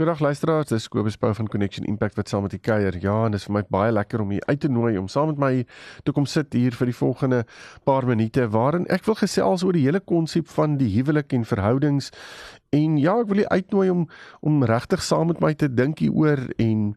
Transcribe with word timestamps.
Goeiedag 0.00 0.22
luisteraars, 0.24 0.68
dis 0.68 0.88
Kobus 0.88 1.18
Pau 1.20 1.34
van 1.34 1.48
Connection 1.52 1.84
Impact 1.84 2.14
wat 2.16 2.28
saam 2.28 2.46
met 2.46 2.54
die 2.54 2.58
kuier. 2.64 2.94
Ja, 3.02 3.26
en 3.26 3.34
dit 3.34 3.40
is 3.40 3.44
vir 3.44 3.52
my 3.52 3.60
baie 3.68 3.92
lekker 3.92 4.22
om 4.24 4.30
u 4.32 4.38
uit 4.40 4.60
te 4.60 4.68
nooi 4.72 4.94
om 4.96 5.10
saam 5.12 5.26
met 5.28 5.40
my 5.42 5.50
toe 6.06 6.14
kom 6.16 6.24
sit 6.24 6.56
hier 6.56 6.72
vir 6.72 6.88
die 6.88 6.96
volgende 6.96 7.42
paar 7.84 8.08
minute 8.08 8.46
waarin 8.48 8.86
ek 8.88 9.04
wil 9.04 9.18
gesels 9.20 9.60
oor 9.60 9.76
die 9.76 9.82
hele 9.84 10.00
konsep 10.00 10.48
van 10.56 10.78
die 10.80 10.88
huwelik 10.94 11.34
en 11.36 11.44
verhoudings. 11.44 12.08
En 12.72 12.96
ja, 12.96 13.18
ek 13.20 13.28
wil 13.28 13.42
u 13.42 13.44
uitnooi 13.50 13.90
om 13.92 14.06
om 14.40 14.64
regtig 14.64 15.04
saam 15.04 15.28
met 15.34 15.44
my 15.44 15.52
te 15.52 15.68
dink 15.68 16.00
hieroor 16.00 16.46
en 16.56 16.94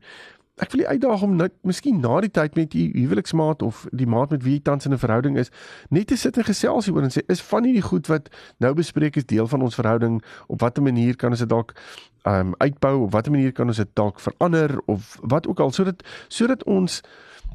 ek 0.64 0.72
wil 0.72 0.86
u 0.86 0.88
uitdaag 0.94 1.28
om 1.28 1.36
net 1.36 1.54
miskien 1.68 2.00
na 2.00 2.22
die 2.24 2.32
tyd 2.32 2.56
met 2.56 2.74
u 2.78 2.86
huweliksmaat 2.94 3.68
of 3.68 3.84
die 3.92 4.08
maat 4.08 4.32
met 4.32 4.44
wie 4.48 4.60
jy 4.60 4.64
tans 4.64 4.86
in 4.86 4.94
'n 4.94 5.02
verhouding 5.02 5.38
is, 5.38 5.52
net 5.90 6.08
te 6.08 6.16
sit 6.16 6.38
en 6.38 6.48
gesels 6.48 6.86
hieroor 6.86 7.04
en 7.04 7.12
sê 7.12 7.26
is 7.28 7.42
van 7.42 7.66
hierdie 7.68 7.84
goed 7.84 8.08
wat 8.08 8.30
nou 8.60 8.74
bespreek 8.74 9.18
is 9.18 9.26
deel 9.26 9.48
van 9.48 9.62
ons 9.62 9.76
verhouding, 9.76 10.22
op 10.48 10.62
watter 10.62 10.84
manier 10.84 11.16
kan 11.16 11.32
ons 11.32 11.40
dit 11.40 11.50
dalk 11.50 11.74
um 12.24 12.54
uitbou, 12.58 13.04
op 13.04 13.12
watter 13.12 13.32
manier 13.32 13.52
kan 13.52 13.68
ons 13.68 13.78
dit 13.78 13.90
dalk 13.94 14.20
verander 14.20 14.80
of 14.86 15.18
wat 15.22 15.48
ook 15.48 15.60
al 15.60 15.72
sodat 15.72 16.04
sodat 16.28 16.64
ons 16.64 17.02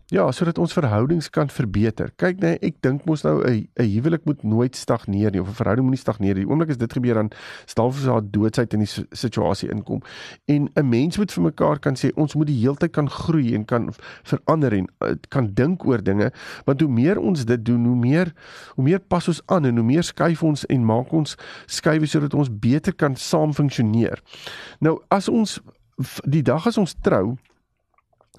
Ja, 0.09 0.23
sodat 0.33 0.57
ons 0.59 0.73
verhoudings 0.73 1.27
kan 1.29 1.51
verbeter. 1.53 2.09
Kyk 2.17 2.39
nee, 2.41 2.57
ek 2.65 2.79
dink 2.81 3.03
mos 3.05 3.27
nou 3.27 3.43
'n 3.45 3.69
'n 3.77 3.89
huwelik 3.93 4.25
moet 4.25 4.43
nooit 4.43 4.77
stagneer 4.77 5.31
nie 5.31 5.41
of 5.41 5.49
'n 5.49 5.59
verhouding 5.61 5.85
moet 5.85 5.97
nie 5.97 6.01
stagneer 6.01 6.35
nie. 6.35 6.45
Die 6.45 6.51
oomblik 6.51 6.71
as 6.71 6.79
dit 6.79 6.93
gebeur 6.93 7.15
dan 7.15 7.31
staan 7.67 7.93
vir 7.93 8.13
haar 8.13 8.23
doodsheid 8.25 8.73
in 8.73 8.79
die 8.79 9.05
situasie 9.13 9.69
inkom. 9.69 10.01
En 10.47 10.71
'n 10.75 10.89
mens 10.89 11.19
moet 11.19 11.33
vir 11.33 11.43
mekaar 11.43 11.79
kan 11.79 11.95
sê 11.95 12.11
ons 12.15 12.35
moet 12.35 12.47
die 12.47 12.61
heeltyd 12.61 12.93
kan 12.93 13.11
groei 13.11 13.55
en 13.55 13.65
kan 13.65 13.93
verander 14.23 14.73
en 14.73 14.89
uh, 15.05 15.15
kan 15.29 15.53
dink 15.55 15.85
oor 15.85 16.03
dinge, 16.03 16.33
want 16.65 16.81
hoe 16.81 16.91
meer 16.91 17.19
ons 17.19 17.45
dit 17.45 17.65
doen, 17.65 17.85
hoe 17.85 17.97
meer 17.97 18.33
hoe 18.77 18.85
meer 18.85 19.01
pas 19.01 19.29
ons 19.29 19.43
aan 19.47 19.65
en 19.65 19.77
hoe 19.77 19.85
meer 19.85 20.03
skuif 20.03 20.43
ons 20.43 20.67
en 20.67 20.85
maak 20.85 21.13
ons 21.13 21.37
skuwe 21.67 22.07
sodat 22.07 22.35
ons 22.35 22.49
beter 22.59 22.95
kan 22.95 23.17
saam 23.17 23.53
funksioneer. 23.53 24.23
Nou 24.81 25.01
as 25.09 25.29
ons 25.29 25.61
die 26.25 26.43
dag 26.43 26.67
as 26.67 26.79
ons 26.79 26.95
trou 27.03 27.37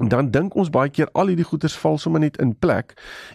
dan 0.07 0.31
dink 0.31 0.55
ons 0.55 0.69
baie 0.69 0.89
keer 0.89 1.09
al 1.13 1.27
hierdie 1.27 1.47
goeders 1.47 1.77
val 1.77 1.97
sommer 1.97 2.21
net 2.23 2.37
in 2.37 2.55
plek. 2.55 2.93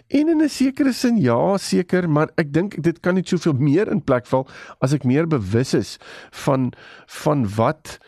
En 0.09 0.29
in 0.29 0.41
'n 0.41 0.49
sekere 0.49 0.93
sin 0.93 1.17
ja, 1.17 1.57
seker, 1.57 2.09
maar 2.09 2.29
ek 2.37 2.53
dink 2.53 2.81
dit 2.81 2.99
kan 2.99 3.15
net 3.15 3.27
soveel 3.27 3.53
meer 3.53 3.87
in 3.87 4.01
plek 4.01 4.25
val 4.25 4.47
as 4.81 4.93
ek 4.93 5.03
meer 5.03 5.27
bewus 5.27 5.73
is 5.73 5.97
van 6.31 6.73
van 7.07 7.47
wat 7.55 7.99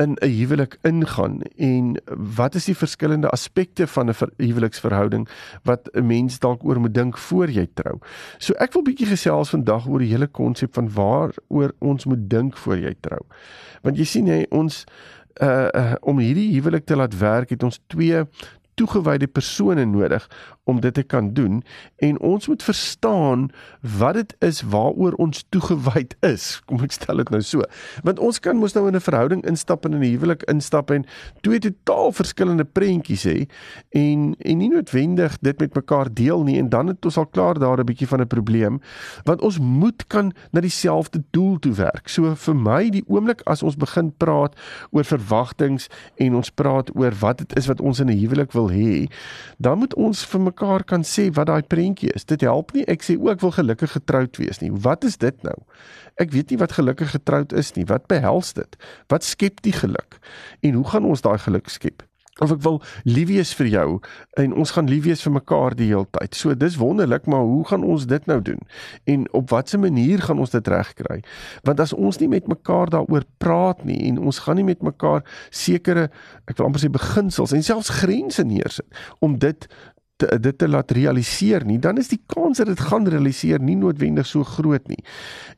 in 0.00 0.16
'n 0.20 0.28
huwelik 0.28 0.78
ingaan 0.82 1.40
en 1.56 2.02
wat 2.36 2.54
is 2.54 2.64
die 2.64 2.76
verskillende 2.76 3.28
aspekte 3.28 3.86
van 3.86 4.08
'n 4.08 4.14
huweliksverhouding 4.36 5.28
wat 5.62 5.88
'n 5.92 6.06
mens 6.06 6.38
dalk 6.38 6.64
oor 6.64 6.80
moet 6.80 6.94
dink 6.94 7.18
voor 7.18 7.48
jy 7.48 7.68
trou. 7.74 7.98
So 8.38 8.52
ek 8.52 8.72
wil 8.72 8.82
bietjie 8.82 9.06
gesels 9.06 9.50
vandag 9.50 9.86
oor 9.86 9.98
die 9.98 10.10
hele 10.10 10.26
konsep 10.26 10.74
van 10.74 10.92
waaroor 10.92 11.72
ons 11.78 12.04
moet 12.04 12.30
dink 12.30 12.56
voor 12.56 12.76
jy 12.76 12.94
trou. 13.00 13.20
Want 13.82 13.96
jy 13.96 14.04
sien 14.04 14.26
jy 14.26 14.46
ons 14.50 14.84
uh, 15.42 15.94
om 16.00 16.18
hierdie 16.18 16.52
huwelik 16.54 16.84
te 16.84 16.96
laat 16.96 17.18
werk 17.18 17.50
het 17.50 17.62
ons 17.62 17.80
twee 17.86 18.24
toegewyde 18.80 19.28
persone 19.28 19.84
nodig 19.84 20.24
om 20.64 20.80
dit 20.80 20.94
te 20.94 21.02
kan 21.02 21.32
doen 21.34 21.62
en 21.96 22.18
ons 22.20 22.48
moet 22.48 22.62
verstaan 22.62 23.48
wat 23.98 24.14
dit 24.14 24.34
is 24.38 24.62
waaroor 24.62 25.16
ons 25.20 25.44
toegewyd 25.48 26.14
is. 26.26 26.60
Kom 26.68 26.84
ek 26.84 26.94
stel 26.94 27.20
dit 27.22 27.32
nou 27.34 27.40
so. 27.44 27.66
Want 28.06 28.20
ons 28.22 28.40
kan 28.42 28.56
mos 28.56 28.76
nou 28.76 28.86
in 28.88 28.96
'n 28.96 29.04
verhouding 29.04 29.42
instap 29.48 29.84
en 29.84 29.98
in 29.98 30.02
'n 30.04 30.12
huwelik 30.14 30.42
instap 30.52 30.90
en 30.90 31.04
twee 31.40 31.58
totaal 31.58 32.12
verskillende 32.12 32.64
prentjies 32.64 33.24
hê 33.24 33.48
en 33.90 34.34
en 34.38 34.58
nie 34.58 34.68
noodwendig 34.68 35.38
dit 35.40 35.60
met 35.60 35.74
mekaar 35.74 36.08
deel 36.14 36.42
nie 36.42 36.58
en 36.58 36.68
dan 36.68 36.86
het 36.86 37.04
ons 37.04 37.16
al 37.16 37.26
klaar 37.26 37.58
daar 37.58 37.78
'n 37.80 37.86
bietjie 37.86 38.08
van 38.08 38.20
'n 38.20 38.26
probleem 38.26 38.80
want 39.24 39.40
ons 39.40 39.58
moet 39.58 40.06
kan 40.06 40.32
na 40.52 40.60
dieselfde 40.60 41.22
doel 41.30 41.58
toe 41.58 41.72
werk. 41.72 42.08
So 42.08 42.34
vir 42.34 42.54
my 42.56 42.90
die 42.90 43.04
oomblik 43.06 43.40
as 43.44 43.62
ons 43.62 43.76
begin 43.76 44.12
praat 44.16 44.54
oor 44.90 45.04
verwagtinge 45.04 45.88
en 46.16 46.34
ons 46.34 46.50
praat 46.50 46.96
oor 46.96 47.12
wat 47.20 47.38
dit 47.38 47.56
is 47.56 47.66
wat 47.66 47.80
ons 47.80 48.00
in 48.00 48.08
'n 48.10 48.18
huwelik 48.18 48.52
wil 48.52 48.69
hê, 48.74 49.06
dan 49.58 49.78
moet 49.78 49.94
ons 49.94 50.24
vir 50.32 50.40
mekaar 50.40 50.84
kan 50.84 51.04
sê 51.06 51.28
wat 51.36 51.50
daai 51.50 51.62
prentjie 51.62 52.12
is. 52.14 52.24
Dit 52.24 52.44
help 52.46 52.74
nie 52.74 52.86
ek 52.90 53.06
sê 53.06 53.18
ook 53.18 53.36
ek 53.36 53.44
wil 53.44 53.54
gelukkig 53.56 53.94
getroud 53.98 54.42
wees 54.42 54.60
nie. 54.62 54.72
Wat 54.72 55.04
is 55.04 55.18
dit 55.20 55.36
nou? 55.46 55.56
Ek 56.20 56.34
weet 56.34 56.50
nie 56.50 56.60
wat 56.60 56.76
gelukkig 56.76 57.14
getroud 57.14 57.52
is 57.56 57.74
nie. 57.76 57.86
Wat 57.88 58.06
behels 58.10 58.52
dit? 58.58 58.76
Wat 59.08 59.24
skep 59.24 59.62
die 59.62 59.74
geluk? 59.76 60.20
En 60.60 60.78
hoe 60.78 60.86
gaan 60.92 61.08
ons 61.08 61.24
daai 61.24 61.38
geluk 61.38 61.70
skep? 61.72 62.04
Of 62.38 62.52
ek 62.54 62.62
wil 62.62 62.78
lief 63.04 63.28
wees 63.28 63.50
vir 63.58 63.66
jou 63.66 63.88
en 64.40 64.54
ons 64.54 64.70
gaan 64.70 64.86
lief 64.88 65.02
wees 65.04 65.22
vir 65.26 65.34
mekaar 65.34 65.74
die 65.76 65.88
hele 65.90 66.06
tyd. 66.14 66.36
So 66.38 66.54
dis 66.54 66.78
wonderlik, 66.80 67.26
maar 67.26 67.42
hoe 67.44 67.64
gaan 67.66 67.84
ons 67.84 68.06
dit 68.06 68.26
nou 68.30 68.38
doen? 68.44 68.60
En 69.10 69.26
op 69.36 69.50
watter 69.50 69.82
manier 69.82 70.22
gaan 70.22 70.38
ons 70.38 70.54
dit 70.54 70.70
regkry? 70.70 71.18
Want 71.66 71.82
as 71.82 71.92
ons 71.92 72.20
nie 72.22 72.30
met 72.30 72.46
mekaar 72.48 72.92
daaroor 72.94 73.26
praat 73.42 73.84
nie 73.84 73.98
en 74.08 74.22
ons 74.30 74.38
gaan 74.46 74.60
nie 74.60 74.68
met 74.68 74.82
mekaar 74.86 75.26
sekere 75.50 76.08
ek 76.46 76.56
wil 76.56 76.70
amper 76.70 76.84
sê 76.84 76.92
beginsels 76.92 77.52
en 77.56 77.66
selfs 77.66 77.92
grense 78.00 78.44
neersit 78.46 79.02
om 79.20 79.36
dit 79.42 79.66
te, 80.20 80.28
dit 80.40 80.58
te 80.58 80.68
laat 80.68 80.92
realiseer 80.96 81.64
nie, 81.66 81.78
dan 81.82 81.98
is 82.00 82.10
die 82.12 82.20
kans 82.30 82.60
dat 82.60 82.68
dit 82.70 82.80
gaan 82.90 83.08
realiseer 83.08 83.62
nie 83.64 83.76
noodwendig 83.80 84.28
so 84.28 84.44
groot 84.46 84.86
nie. 84.90 85.00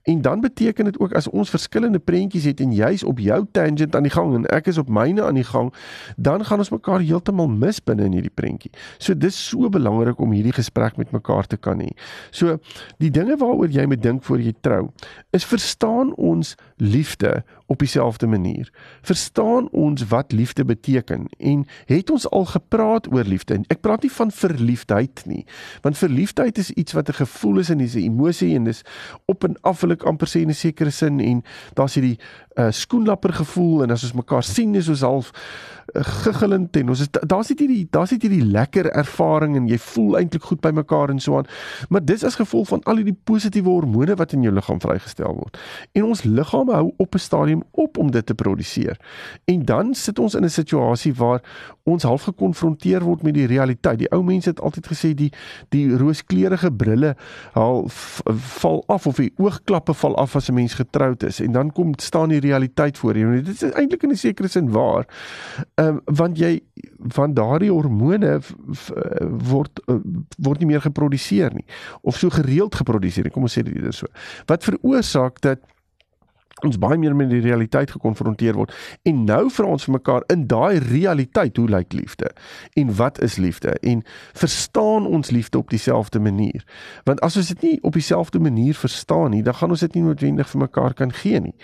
En 0.09 0.23
dan 0.23 0.43
beteken 0.45 0.91
dit 0.91 0.99
ook 1.03 1.15
as 1.19 1.28
ons 1.31 1.50
verskillende 1.50 2.00
prentjies 2.03 2.47
het 2.49 2.62
en 2.62 2.75
jy's 2.75 3.05
op 3.06 3.21
jou 3.23 3.41
tangent 3.53 3.97
aan 3.97 4.06
die 4.06 4.15
gang 4.15 4.34
en 4.39 4.47
ek 4.55 4.71
is 4.73 4.81
op 4.81 4.91
myne 4.93 5.25
aan 5.27 5.39
die 5.39 5.47
gang, 5.47 5.73
dan 6.17 6.45
gaan 6.47 6.62
ons 6.62 6.73
mekaar 6.75 7.03
heeltemal 7.03 7.50
mis 7.50 7.83
binne 7.83 8.06
in 8.09 8.17
hierdie 8.19 8.34
prentjie. 8.34 8.73
So 8.99 9.15
dis 9.19 9.39
so 9.39 9.71
belangrik 9.73 10.21
om 10.23 10.34
hierdie 10.34 10.55
gesprek 10.56 10.99
met 11.00 11.12
mekaar 11.15 11.47
te 11.50 11.59
kan 11.59 11.83
hê. 11.83 11.91
So 12.31 12.59
die 13.03 13.11
dinge 13.11 13.39
waaroor 13.41 13.71
jy 13.73 13.87
moet 13.91 14.03
dink 14.03 14.27
voor 14.27 14.43
jy 14.43 14.55
trou, 14.62 14.87
is 15.34 15.47
verstaan 15.49 16.15
ons 16.17 16.56
liefde 16.83 17.43
op 17.72 17.78
dieselfde 17.81 18.27
manier. 18.27 18.69
Verstaan 19.00 19.69
ons 19.71 20.05
wat 20.12 20.33
liefde 20.33 20.65
beteken 20.65 21.27
en 21.38 21.65
het 21.88 22.10
ons 22.10 22.28
al 22.31 22.44
gepraat 22.44 23.09
oor 23.12 23.25
liefde? 23.25 23.62
Ek 23.72 23.81
praat 23.81 24.05
nie 24.05 24.12
van 24.12 24.31
verliefdheid 24.31 25.25
nie, 25.27 25.47
want 25.81 25.99
verliefdheid 25.99 26.59
is 26.61 26.71
iets 26.71 26.93
wat 26.93 27.09
'n 27.09 27.25
gevoel 27.25 27.59
is 27.65 27.71
en 27.71 27.78
dis 27.78 27.94
'n 27.94 28.05
emosie 28.05 28.55
en 28.55 28.65
dis 28.65 28.84
op 29.25 29.44
en 29.44 29.56
af 29.61 29.81
wil 29.81 29.91
ek 29.97 30.03
amper 30.03 30.28
sê 30.28 30.44
in 30.44 30.49
'n 30.49 30.55
sekere 30.55 30.91
sin 30.91 31.21
en 31.21 31.43
daar's 31.75 31.94
hierdie 31.94 32.19
uh, 32.59 32.71
skoenlapper 32.71 33.32
gevoel 33.32 33.82
en 33.82 33.91
as 33.91 34.03
ons 34.03 34.12
mekaar 34.12 34.43
sien 34.43 34.75
is 34.75 34.88
ons 34.88 35.00
half 35.00 35.32
uh, 35.94 36.03
giggelend 36.05 36.77
en 36.77 36.88
ons 36.88 37.00
is 37.00 37.11
daar's 37.11 37.49
net 37.53 37.62
hierdie 37.65 37.87
daar's 37.91 38.12
net 38.15 38.22
hierdie 38.27 38.44
lekker 38.44 38.91
ervaring 38.91 39.56
en 39.56 39.69
jy 39.71 39.78
voel 39.78 40.19
eintlik 40.21 40.44
goed 40.50 40.61
by 40.65 40.72
mekaar 40.77 41.11
en 41.11 41.21
so 41.21 41.37
aan. 41.38 41.49
Maar 41.88 42.05
dis 42.05 42.25
as 42.25 42.38
gevolg 42.41 42.69
van 42.69 42.82
al 42.91 43.00
hierdie 43.00 43.16
positiewe 43.25 43.71
hormone 43.71 44.16
wat 44.21 44.32
in 44.37 44.44
jou 44.47 44.55
liggaam 44.55 44.81
vrygestel 44.82 45.34
word. 45.38 45.59
En 45.97 46.11
ons 46.12 46.25
liggaam 46.25 46.72
hou 46.72 46.93
op 46.97 47.15
'n 47.15 47.19
stadium 47.19 47.62
op 47.71 47.99
om 47.99 48.11
dit 48.11 48.27
te 48.27 48.34
produseer. 48.34 48.99
En 49.45 49.65
dan 49.65 49.95
sit 49.95 50.19
ons 50.19 50.34
in 50.34 50.45
'n 50.45 50.49
situasie 50.49 51.15
waar 51.15 51.41
ons 51.83 52.03
half 52.03 52.23
gekonfronteer 52.23 53.03
word 53.03 53.23
met 53.23 53.34
die 53.34 53.47
realiteit. 53.47 53.99
Die 53.99 54.11
ou 54.11 54.23
mense 54.23 54.49
het 54.49 54.61
altyd 54.61 54.87
gesê 54.87 55.15
die 55.15 55.33
die 55.69 55.97
rooskleurige 55.97 56.73
brille 56.73 57.17
haal 57.53 57.84
val 58.59 58.84
af 58.87 59.06
of 59.06 59.17
die 59.17 59.33
oogklappe 59.37 59.95
val 59.95 60.17
af 60.17 60.37
as 60.37 60.49
'n 60.49 60.55
mens 60.55 60.75
getroud 60.75 61.23
is 61.23 61.41
en 61.41 61.53
dan 61.53 61.73
kom 61.73 61.93
staan 61.97 62.28
die 62.28 62.41
realiteit 62.41 62.99
voor 62.99 63.19
jou. 63.19 63.43
Dit 63.43 63.62
is 63.62 63.73
eintlik 63.73 64.03
in 64.03 64.11
'n 64.11 64.17
sekere 64.17 64.49
sin 64.49 64.71
waar. 64.71 65.06
Ehm 65.75 65.89
um, 65.89 66.00
want 66.05 66.39
jy 66.39 66.61
van 66.99 67.34
daardie 67.34 67.71
hormone 67.71 68.41
word 69.50 69.81
word 70.39 70.59
nie 70.59 70.67
meer 70.67 70.81
geproduseer 70.81 71.55
nie 71.55 71.65
of 72.00 72.17
so 72.17 72.31
gereeld 72.31 72.75
geproduseer 72.75 73.25
nie. 73.25 73.33
Kom 73.33 73.43
ons 73.43 73.59
sê 73.59 73.62
dit 73.62 73.94
so. 73.94 74.06
Wat 74.47 74.65
veroorsaak 74.65 75.41
dat 75.41 75.59
ons 76.67 76.78
baie 76.78 76.99
meer 76.99 77.15
met 77.17 77.31
die 77.31 77.43
realiteit 77.43 77.91
gekonfronteer 77.95 78.56
word. 78.59 78.73
En 79.09 79.25
nou 79.27 79.44
vra 79.50 79.70
ons 79.75 79.87
vir 79.87 79.97
mekaar 79.97 80.26
in 80.32 80.47
daai 80.50 80.79
realiteit 80.79 81.56
hoe 81.59 81.69
lyk 81.70 81.93
liefde? 81.97 82.31
En 82.79 82.94
wat 82.97 83.20
is 83.23 83.37
liefde? 83.43 83.75
En 83.82 84.03
verstaan 84.38 85.06
ons 85.06 85.31
liefde 85.31 85.59
op 85.59 85.70
dieselfde 85.70 86.20
manier? 86.23 86.64
Want 87.09 87.20
as 87.26 87.37
ons 87.37 87.50
dit 87.55 87.62
nie 87.62 87.75
op 87.82 87.97
dieselfde 87.99 88.41
manier 88.43 88.75
verstaan 88.79 89.31
nie 89.35 89.43
dan 89.43 89.55
gaan 89.59 89.75
ons 89.75 89.85
dit 89.85 89.94
nie 89.99 90.05
noodwendig 90.06 90.49
vir 90.53 90.62
mekaar 90.64 90.94
kan 90.99 91.12
gee 91.12 91.41
nie. 91.41 91.55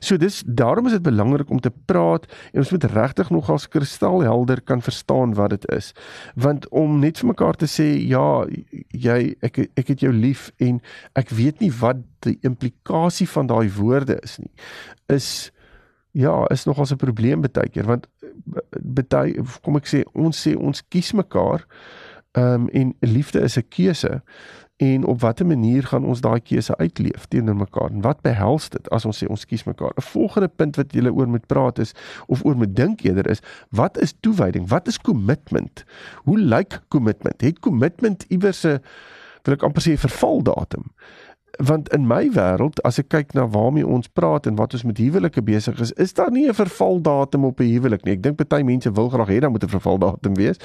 So 0.00 0.16
dis 0.20 0.42
daarom 0.46 0.86
is 0.86 0.96
dit 0.96 1.04
belangrik 1.04 1.50
om 1.50 1.60
te 1.60 1.72
praat 1.86 2.26
en 2.52 2.64
ons 2.64 2.72
moet 2.74 2.88
regtig 2.96 3.30
nog 3.30 3.50
as 3.52 3.68
kristalhelder 3.68 4.62
kan 4.64 4.82
verstaan 4.82 5.34
wat 5.34 5.50
dit 5.56 5.68
is. 5.76 5.92
Want 6.34 6.68
om 6.68 6.98
net 7.00 7.20
vir 7.20 7.32
mekaar 7.32 7.60
te 7.60 7.68
sê 7.70 7.88
ja 8.08 8.44
jy 8.90 9.36
ek 9.44 9.66
ek 9.76 9.94
het 9.94 10.04
jou 10.04 10.12
lief 10.12 10.50
en 10.62 10.80
ek 11.18 11.32
weet 11.36 11.60
nie 11.60 11.72
wat 11.80 12.02
die 12.26 12.38
implikasie 12.46 13.28
van 13.28 13.50
daai 13.50 13.70
woorde 13.76 14.18
is 14.22 14.38
nie 14.42 14.52
is 15.12 15.28
ja 16.16 16.44
is 16.52 16.64
nogals 16.64 16.92
'n 16.92 17.02
probleem 17.02 17.40
baie 17.40 17.68
keer 17.68 17.86
want 17.86 18.08
baie 19.08 19.34
kom 19.62 19.76
ek 19.76 19.88
sê 19.88 20.04
ons 20.14 20.46
sê 20.46 20.56
ons 20.56 20.82
kies 20.88 21.12
mekaar 21.12 21.66
ehm 22.36 22.68
um, 22.68 22.68
en 22.68 22.94
liefde 23.00 23.40
is 23.40 23.56
'n 23.56 23.68
keuse 23.68 24.22
en 24.76 25.04
op 25.04 25.20
watter 25.20 25.46
manier 25.46 25.82
gaan 25.82 26.04
ons 26.04 26.20
daai 26.20 26.40
keuse 26.40 26.76
uitleef 26.76 27.24
teenoor 27.26 27.56
mekaar 27.56 27.90
en 27.90 28.00
wat 28.04 28.20
behels 28.20 28.68
dit 28.68 28.90
as 28.90 29.04
ons 29.04 29.24
sê 29.24 29.28
ons 29.28 29.44
kies 29.44 29.64
mekaar? 29.64 29.92
'n 29.96 30.02
volgende 30.02 30.48
punt 30.48 30.76
wat 30.76 30.92
jy 30.92 31.08
oor 31.08 31.28
moet 31.28 31.46
praat 31.46 31.78
is 31.78 31.92
of 32.26 32.44
oor 32.44 32.56
moet 32.56 32.76
dink 32.76 33.00
eerder 33.04 33.30
is 33.30 33.40
wat 33.70 33.98
is 33.98 34.14
toewyding 34.20 34.68
wat 34.68 34.86
is 34.86 34.98
commitment? 34.98 35.84
Hoe 36.24 36.38
lyk 36.38 36.80
commitment? 36.88 37.40
Het 37.40 37.58
commitment 37.58 38.24
iewers 38.28 38.64
'n 38.64 38.80
wil 39.44 39.54
ek 39.54 39.62
amper 39.62 39.82
sê 39.82 39.96
vervaldatum 39.96 40.90
want 41.58 41.92
in 41.92 42.06
my 42.06 42.30
wêreld 42.30 42.80
as 42.84 42.98
ek 42.98 43.08
kyk 43.08 43.34
na 43.34 43.46
waarmee 43.48 43.86
ons 43.86 44.08
praat 44.08 44.46
en 44.46 44.56
wat 44.56 44.74
ons 44.76 44.84
met 44.84 44.98
huwelike 44.98 45.42
besig 45.42 45.80
is, 45.80 45.92
is 45.92 46.12
daar 46.12 46.30
nie 46.30 46.48
'n 46.48 46.54
vervaldatum 46.54 47.44
op 47.44 47.60
'n 47.60 47.72
huwelik 47.72 48.04
nie. 48.04 48.12
Ek 48.12 48.22
dink 48.22 48.48
baie 48.48 48.64
mense 48.64 48.92
wil 48.92 49.08
graag 49.08 49.28
hê 49.28 49.38
daar 49.40 49.50
moet 49.50 49.64
'n 49.64 49.68
vervaldatum 49.68 50.34
wees, 50.34 50.56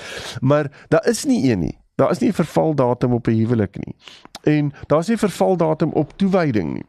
maar 0.42 0.72
daar 0.90 1.08
is 1.08 1.26
nie 1.26 1.52
een 1.52 1.60
nie. 1.60 1.78
Daar 1.96 2.12
is 2.12 2.20
nie 2.20 2.30
'n 2.30 2.34
vervaldatum 2.34 3.14
op 3.14 3.28
'n 3.28 3.32
huwelik 3.32 3.78
nie. 3.86 3.96
En 4.44 4.72
daar's 4.88 5.08
nie 5.08 5.16
'n 5.16 5.28
vervaldatum 5.28 5.92
op 5.92 6.18
toewyding 6.18 6.74
nie. 6.74 6.86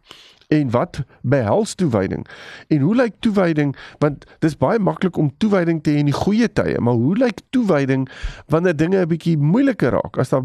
En 0.48 0.70
wat 0.70 1.00
behels 1.20 1.74
toewyding? 1.74 2.26
En 2.68 2.78
hoe 2.78 2.94
lyk 2.94 3.14
toewyding? 3.18 3.76
Want 3.98 4.24
dis 4.38 4.56
baie 4.56 4.78
maklik 4.78 5.16
om 5.16 5.32
toewyding 5.36 5.82
te 5.82 5.90
hê 5.90 5.94
in 5.94 6.10
die 6.10 6.14
goeie 6.14 6.52
tye, 6.52 6.80
maar 6.80 6.94
hoe 6.94 7.16
lyk 7.16 7.40
toewyding 7.50 8.08
wanneer 8.46 8.76
dinge 8.76 9.00
'n 9.00 9.08
bietjie 9.08 9.38
moeiliker 9.38 9.90
raak? 9.90 10.18
As 10.18 10.28
daar 10.28 10.44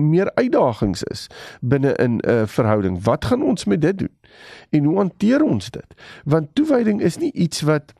meer 0.00 0.30
uitdagings 0.34 1.02
is 1.02 1.26
binne 1.60 1.94
in 1.94 2.16
'n 2.16 2.30
uh, 2.30 2.42
verhouding. 2.46 3.04
Wat 3.04 3.24
gaan 3.24 3.42
ons 3.42 3.64
met 3.64 3.80
dit 3.80 3.98
doen? 3.98 4.14
En 4.70 4.84
hoe 4.84 4.96
hanteer 4.96 5.42
ons 5.42 5.70
dit? 5.70 5.94
Want 6.24 6.48
toewyding 6.52 7.00
is 7.00 7.16
nie 7.16 7.32
iets 7.32 7.60
wat 7.60 7.92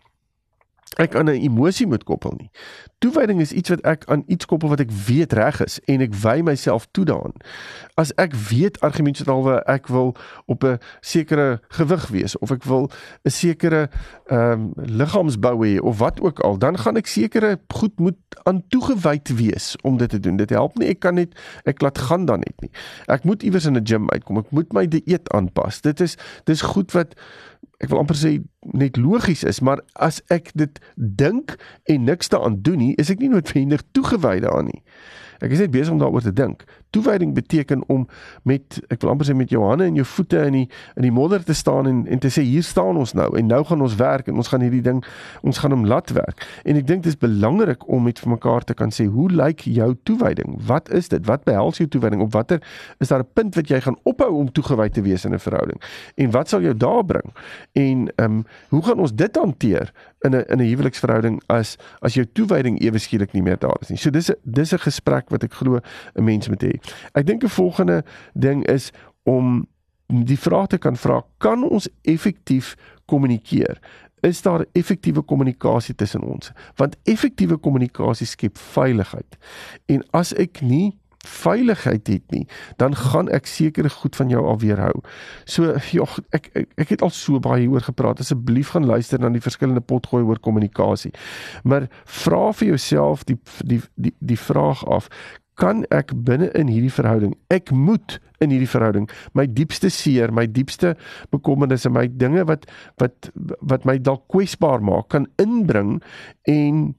ek 0.97 1.15
aan 1.15 1.31
'n 1.31 1.43
emosie 1.43 1.87
moet 1.87 2.05
koppel 2.05 2.33
nie. 2.37 2.51
Toewyding 2.99 3.41
is 3.41 3.53
iets 3.53 3.69
wat 3.69 3.81
ek 3.81 4.05
aan 4.07 4.23
iets 4.27 4.47
koppel 4.47 4.69
wat 4.69 4.81
ek 4.81 4.91
weet 4.91 5.33
reg 5.33 5.61
is 5.65 5.81
en 5.85 6.01
ek 6.01 6.15
wy 6.15 6.41
myself 6.41 6.87
toe 6.91 7.05
daaraan. 7.05 7.35
As 7.95 8.13
ek 8.15 8.35
weet 8.35 8.81
argumentshalwe 8.81 9.63
ek 9.65 9.87
wil 9.87 10.15
op 10.47 10.65
'n 10.65 10.79
sekere 11.01 11.61
gewig 11.69 12.09
wees 12.09 12.39
of 12.39 12.51
ek 12.51 12.65
wil 12.65 12.91
'n 13.25 13.31
sekere 13.31 13.89
ehm 14.27 14.53
um, 14.53 14.73
liggaamsbou 14.75 15.67
hê 15.67 15.81
of 15.81 15.99
wat 15.99 16.21
ook 16.21 16.41
al, 16.41 16.59
dan 16.59 16.79
gaan 16.79 16.97
ek 16.97 17.07
sekere 17.07 17.59
goed 17.69 17.99
moet 17.99 18.17
aan 18.43 18.63
toegewyd 18.69 19.29
wees 19.37 19.77
om 19.83 19.97
dit 19.97 20.11
te 20.11 20.21
doen. 20.21 20.37
Dit 20.37 20.51
help 20.51 20.79
nie 20.79 20.89
ek 20.89 21.01
kan 21.01 21.15
net 21.15 21.35
ek 21.65 21.81
laat 21.81 21.99
gaan 21.99 22.25
dan 22.25 22.39
net 22.39 22.61
nie. 22.61 22.71
Ek 23.07 23.25
moet 23.25 23.43
iewers 23.43 23.65
in 23.67 23.77
'n 23.77 23.87
gym 23.87 24.11
uitkom. 24.11 24.39
Ek 24.39 24.51
moet 24.51 24.73
my 24.73 24.89
dieet 24.89 25.29
aanpas. 25.31 25.81
Dit 25.81 26.01
is 26.01 26.17
dis 26.45 26.63
goed 26.63 26.93
wat 26.93 27.15
ek 27.85 27.93
wil 27.93 28.03
amper 28.03 28.19
sê 28.19 28.39
net 28.75 28.99
logies 29.01 29.45
is, 29.47 29.61
maar 29.65 29.83
as 30.03 30.23
ek 30.35 30.51
dit 30.59 30.81
dink 30.97 31.57
en 31.91 32.09
niks 32.09 32.33
daaraan 32.33 32.63
doen 32.65 32.81
nie, 32.81 32.95
is 33.01 33.13
ek 33.13 33.21
nie 33.23 33.33
noodwendig 33.33 33.85
toegewy 33.97 34.41
daaraan 34.45 34.73
nie. 34.73 34.83
Ek 35.41 35.51
is 35.51 35.59
net 35.59 35.71
besig 35.71 35.93
om 35.93 35.99
daaroor 35.99 36.23
te 36.23 36.33
dink. 36.33 36.65
Toewyding 36.91 37.35
beteken 37.35 37.83
om 37.91 38.07
met 38.43 38.79
ek 38.89 39.01
wil 39.03 39.11
amper 39.11 39.27
sê 39.27 39.35
met 39.35 39.51
jou 39.51 39.63
hande 39.67 39.89
en 39.89 39.95
jou 39.99 40.07
voete 40.07 40.45
in 40.47 40.53
die 40.53 40.67
in 40.97 41.07
die 41.07 41.13
modder 41.15 41.45
te 41.45 41.55
staan 41.55 41.89
en 41.91 42.05
en 42.07 42.23
te 42.23 42.31
sê 42.31 42.45
hier 42.47 42.63
staan 42.63 42.97
ons 43.01 43.15
nou 43.19 43.31
en 43.39 43.47
nou 43.47 43.63
gaan 43.65 43.83
ons 43.83 43.97
werk 43.99 44.29
en 44.31 44.39
ons 44.39 44.49
gaan 44.49 44.63
hierdie 44.63 44.83
ding 44.85 45.03
ons 45.43 45.59
gaan 45.59 45.75
hom 45.75 45.87
laat 45.91 46.13
werk. 46.15 46.47
En 46.65 46.77
ek 46.77 46.87
dink 46.87 47.03
dit 47.05 47.13
is 47.13 47.19
belangrik 47.19 47.89
om 47.89 48.05
met 48.07 48.23
mekaar 48.25 48.65
te 48.65 48.75
kan 48.75 48.95
sê 48.95 49.09
hoe 49.11 49.29
lyk 49.31 49.67
jou 49.67 49.91
toewyding? 50.05 50.59
Wat 50.67 50.91
is 50.91 51.09
dit? 51.09 51.27
Wat 51.27 51.45
behels 51.45 51.83
jou 51.83 51.89
toewyding? 51.89 52.23
Op 52.23 52.33
watter 52.33 52.63
is 53.01 53.09
daar 53.09 53.25
'n 53.25 53.33
punt 53.33 53.55
wat 53.55 53.69
jy 53.69 53.81
gaan 53.81 53.99
ophou 54.05 54.33
om 54.35 54.53
toegewy 54.53 54.89
te 54.89 55.03
wees 55.03 55.25
in 55.25 55.35
'n 55.35 55.39
verhouding? 55.39 55.81
En 56.17 56.31
wat 56.31 56.49
sal 56.49 56.61
jou 56.61 56.77
daar 56.77 57.05
bring? 57.05 57.35
En 57.73 58.09
ehm 58.17 58.33
um, 58.33 58.45
hoe 58.69 58.83
gaan 58.83 58.99
ons 58.99 59.15
dit 59.15 59.37
hanteer 59.37 59.93
in 60.25 60.35
'n 60.35 60.45
in 60.49 60.61
'n 60.61 60.69
huweliksverhouding 60.69 61.41
as 61.47 61.77
as 62.01 62.15
jou 62.15 62.27
toewyding 62.33 62.81
ewe 62.81 62.99
skielik 62.99 63.33
nie 63.33 63.43
meer 63.43 63.59
daar 63.59 63.77
is 63.81 63.89
nie. 63.89 63.99
So 63.99 64.11
dis 64.11 64.31
'n 64.31 64.37
dis 64.45 64.73
'n 64.73 64.79
gesprek 64.79 65.31
wat 65.31 65.45
ek 65.45 65.53
glo 65.53 65.81
'n 66.17 66.25
mens 66.25 66.49
moet 66.49 66.63
hê. 66.63 66.81
Ek 67.15 67.27
dink 67.27 67.45
'n 67.45 67.49
volgende 67.49 68.05
ding 68.35 68.67
is 68.67 68.93
om 69.25 69.67
die 70.07 70.39
vraag 70.39 70.67
te 70.67 70.79
kan 70.79 70.97
vra, 70.97 71.23
kan 71.39 71.65
ons 71.65 71.89
effektief 72.03 72.77
kommunikeer? 73.07 73.79
Is 74.21 74.43
daar 74.43 74.65
effektiewe 74.73 75.23
kommunikasie 75.23 75.95
tussen 75.95 76.23
ons? 76.23 76.53
Want 76.77 76.97
effektiewe 77.05 77.57
kommunikasie 77.57 78.27
skep 78.27 78.59
veiligheid. 78.59 79.37
En 79.87 80.05
as 80.11 80.33
ek 80.33 80.61
nie 80.61 80.99
veiligheid 81.29 82.07
het 82.09 82.25
nie, 82.35 82.45
dan 82.77 82.97
gaan 82.97 83.29
ek 83.33 83.47
sekere 83.51 83.91
goed 83.91 84.17
van 84.17 84.33
jou 84.33 84.45
alweer 84.45 84.81
hou. 84.81 84.95
So 85.45 85.75
ja, 85.93 86.09
ek, 86.37 86.51
ek 86.55 86.85
ek 86.85 86.97
het 86.97 87.05
al 87.07 87.13
so 87.15 87.41
baie 87.43 87.65
hieroor 87.65 87.87
gepraat. 87.89 88.21
Asseblief 88.21 88.75
gaan 88.75 88.89
luister 88.89 89.21
na 89.21 89.33
die 89.33 89.45
verskillende 89.45 89.85
potgooi 89.85 90.25
oor 90.25 90.41
kommunikasie. 90.41 91.15
Maar 91.65 91.89
vra 92.05 92.53
vir 92.53 92.75
jouself 92.75 93.25
die 93.29 93.39
die 93.65 93.81
die 93.95 94.15
die 94.21 94.41
vraag 94.41 94.85
af, 94.85 95.09
kan 95.61 95.85
ek 95.95 96.13
binne 96.27 96.49
in 96.59 96.71
hierdie 96.71 96.93
verhouding, 96.93 97.35
ek 97.55 97.71
moet 97.71 98.19
in 98.43 98.51
hierdie 98.51 98.71
verhouding 98.71 99.07
my 99.39 99.47
diepste 99.47 99.91
seer, 99.93 100.33
my 100.35 100.47
diepste 100.51 100.95
bekommernisse, 101.35 101.93
my 101.93 102.07
dinge 102.11 102.45
wat 102.49 102.67
wat 103.03 103.31
wat 103.63 103.87
my 103.89 103.97
dalk 104.03 104.27
kwesbaar 104.33 104.83
maak, 104.85 105.13
kan 105.15 105.29
inbring 105.43 106.01
en 106.51 106.93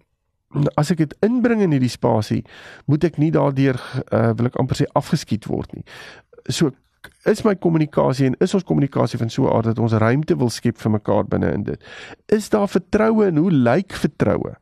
as 0.79 0.91
ek 0.91 1.03
dit 1.03 1.13
inbring 1.25 1.61
in 1.65 1.75
hierdie 1.75 1.91
spasie, 1.91 2.43
moet 2.85 3.03
ek 3.03 3.19
nie 3.21 3.31
daardeur 3.35 3.79
uh, 4.11 4.31
wil 4.37 4.49
ek 4.49 4.59
amper 4.61 4.79
sê 4.79 4.89
afgeskiet 4.95 5.47
word 5.51 5.73
nie. 5.75 5.85
So 6.49 6.71
is 7.29 7.43
my 7.45 7.55
kommunikasie 7.55 8.29
en 8.29 8.37
is 8.41 8.53
ons 8.57 8.65
kommunikasie 8.65 9.19
van 9.21 9.29
so 9.29 9.45
'n 9.45 9.53
aard 9.53 9.65
dat 9.65 9.79
ons 9.79 9.93
ruimte 9.93 10.37
wil 10.37 10.49
skep 10.49 10.77
vir 10.77 10.91
mekaar 10.91 11.25
binne 11.25 11.51
in 11.53 11.63
dit. 11.63 11.79
Is 12.27 12.49
daar 12.49 12.67
vertroue 12.67 13.27
en 13.27 13.37
hoe 13.37 13.51
lyk 13.51 13.93
vertroue? 13.93 14.55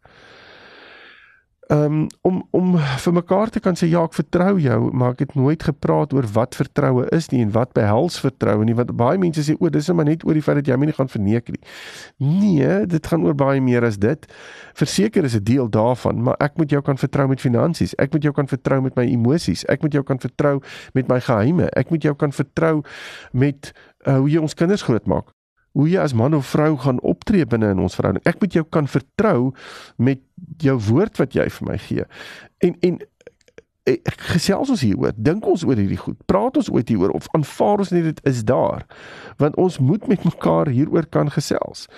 Um, 1.68 2.08
om 2.22 2.48
om 2.52 2.78
vir 2.78 3.14
mekaar 3.14 3.50
te 3.50 3.60
kan 3.60 3.78
sê 3.78 3.88
ja, 3.92 4.04
ek 4.04 4.16
vertrou 4.18 4.58
jou, 4.62 4.80
maar 4.92 5.14
ek 5.16 5.24
het 5.26 5.36
nooit 5.38 5.64
gepraat 5.64 6.14
oor 6.14 6.28
wat 6.36 6.56
vertroue 6.58 7.06
is 7.16 7.30
nie 7.32 7.42
en 7.44 7.54
wat 7.56 7.74
behels 7.78 8.20
vertroue 8.22 8.66
nie, 8.66 8.76
want 8.78 8.94
baie 9.00 9.20
mense 9.22 9.46
sê 9.46 9.56
o, 9.60 9.70
dis 9.74 9.88
net 9.90 9.98
maar 9.98 10.10
net 10.10 10.26
oor 10.28 10.38
die 10.38 10.44
feit 10.46 10.60
dat 10.62 10.72
jy 10.72 10.78
my 10.80 10.90
nie 10.90 10.98
gaan 10.98 11.12
verneek 11.12 11.52
nie. 11.54 11.62
Nee, 12.24 12.86
dit 12.90 13.08
gaan 13.08 13.26
oor 13.28 13.38
baie 13.38 13.62
meer 13.64 13.86
as 13.88 14.00
dit. 14.02 14.28
Verseker 14.80 15.24
is 15.24 15.36
'n 15.36 15.44
deel 15.44 15.70
daarvan, 15.70 16.24
maar 16.24 16.36
ek 16.40 16.58
moet 16.58 16.70
jou 16.70 16.82
kan 16.82 16.98
vertrou 16.98 17.28
met 17.28 17.42
finansies. 17.42 17.96
Ek 17.98 18.12
moet 18.14 18.24
jou 18.24 18.34
kan 18.34 18.48
vertrou 18.48 18.82
met 18.82 18.96
my 18.96 19.06
emosies. 19.06 19.66
Ek 19.66 19.82
moet 19.82 19.94
jou 19.94 20.04
kan 20.04 20.20
vertrou 20.20 20.62
met 20.94 21.08
my 21.08 21.20
geheime. 21.20 21.70
Ek 21.76 21.90
moet 21.90 22.04
jou 22.04 22.16
kan 22.16 22.32
vertrou 22.32 22.84
met 23.32 23.72
uh, 24.08 24.18
hoe 24.18 24.30
jy 24.30 24.40
ons 24.40 24.54
kinders 24.54 24.82
grootmaak 24.82 25.34
hoe 25.74 25.88
jy 25.90 26.02
as 26.02 26.14
man 26.14 26.36
of 26.38 26.46
vrou 26.54 26.76
gaan 26.78 27.00
optree 27.24 27.48
binne 27.48 27.72
in 27.72 27.80
ons 27.80 27.96
verhouding. 27.96 28.24
Ek 28.28 28.42
moet 28.44 28.60
jou 28.60 28.66
kan 28.68 28.90
vertrou 28.92 29.54
met 29.98 30.22
jou 30.64 30.76
woord 30.90 31.18
wat 31.22 31.36
jy 31.38 31.48
vir 31.58 31.72
my 31.72 31.80
gee. 31.88 32.06
En 32.68 32.78
en 32.84 33.02
ek 33.84 34.22
gesels 34.32 34.70
ons 34.72 34.84
hieroor. 34.84 35.12
Dink 35.20 35.44
ons 35.48 35.66
oor 35.68 35.76
hierdie 35.76 36.00
goed. 36.00 36.16
Praat 36.32 36.56
ons 36.60 36.70
ooit 36.72 36.88
hieroor 36.88 37.12
of 37.18 37.28
aanvaar 37.36 37.84
ons 37.84 37.92
net 37.92 38.06
dit 38.08 38.22
is 38.32 38.44
daar? 38.48 38.86
Want 39.42 39.58
ons 39.60 39.80
moet 39.84 40.08
met 40.08 40.24
mekaar 40.24 40.72
hieroor 40.72 41.08
kan 41.12 41.32
gesels. 41.32 41.90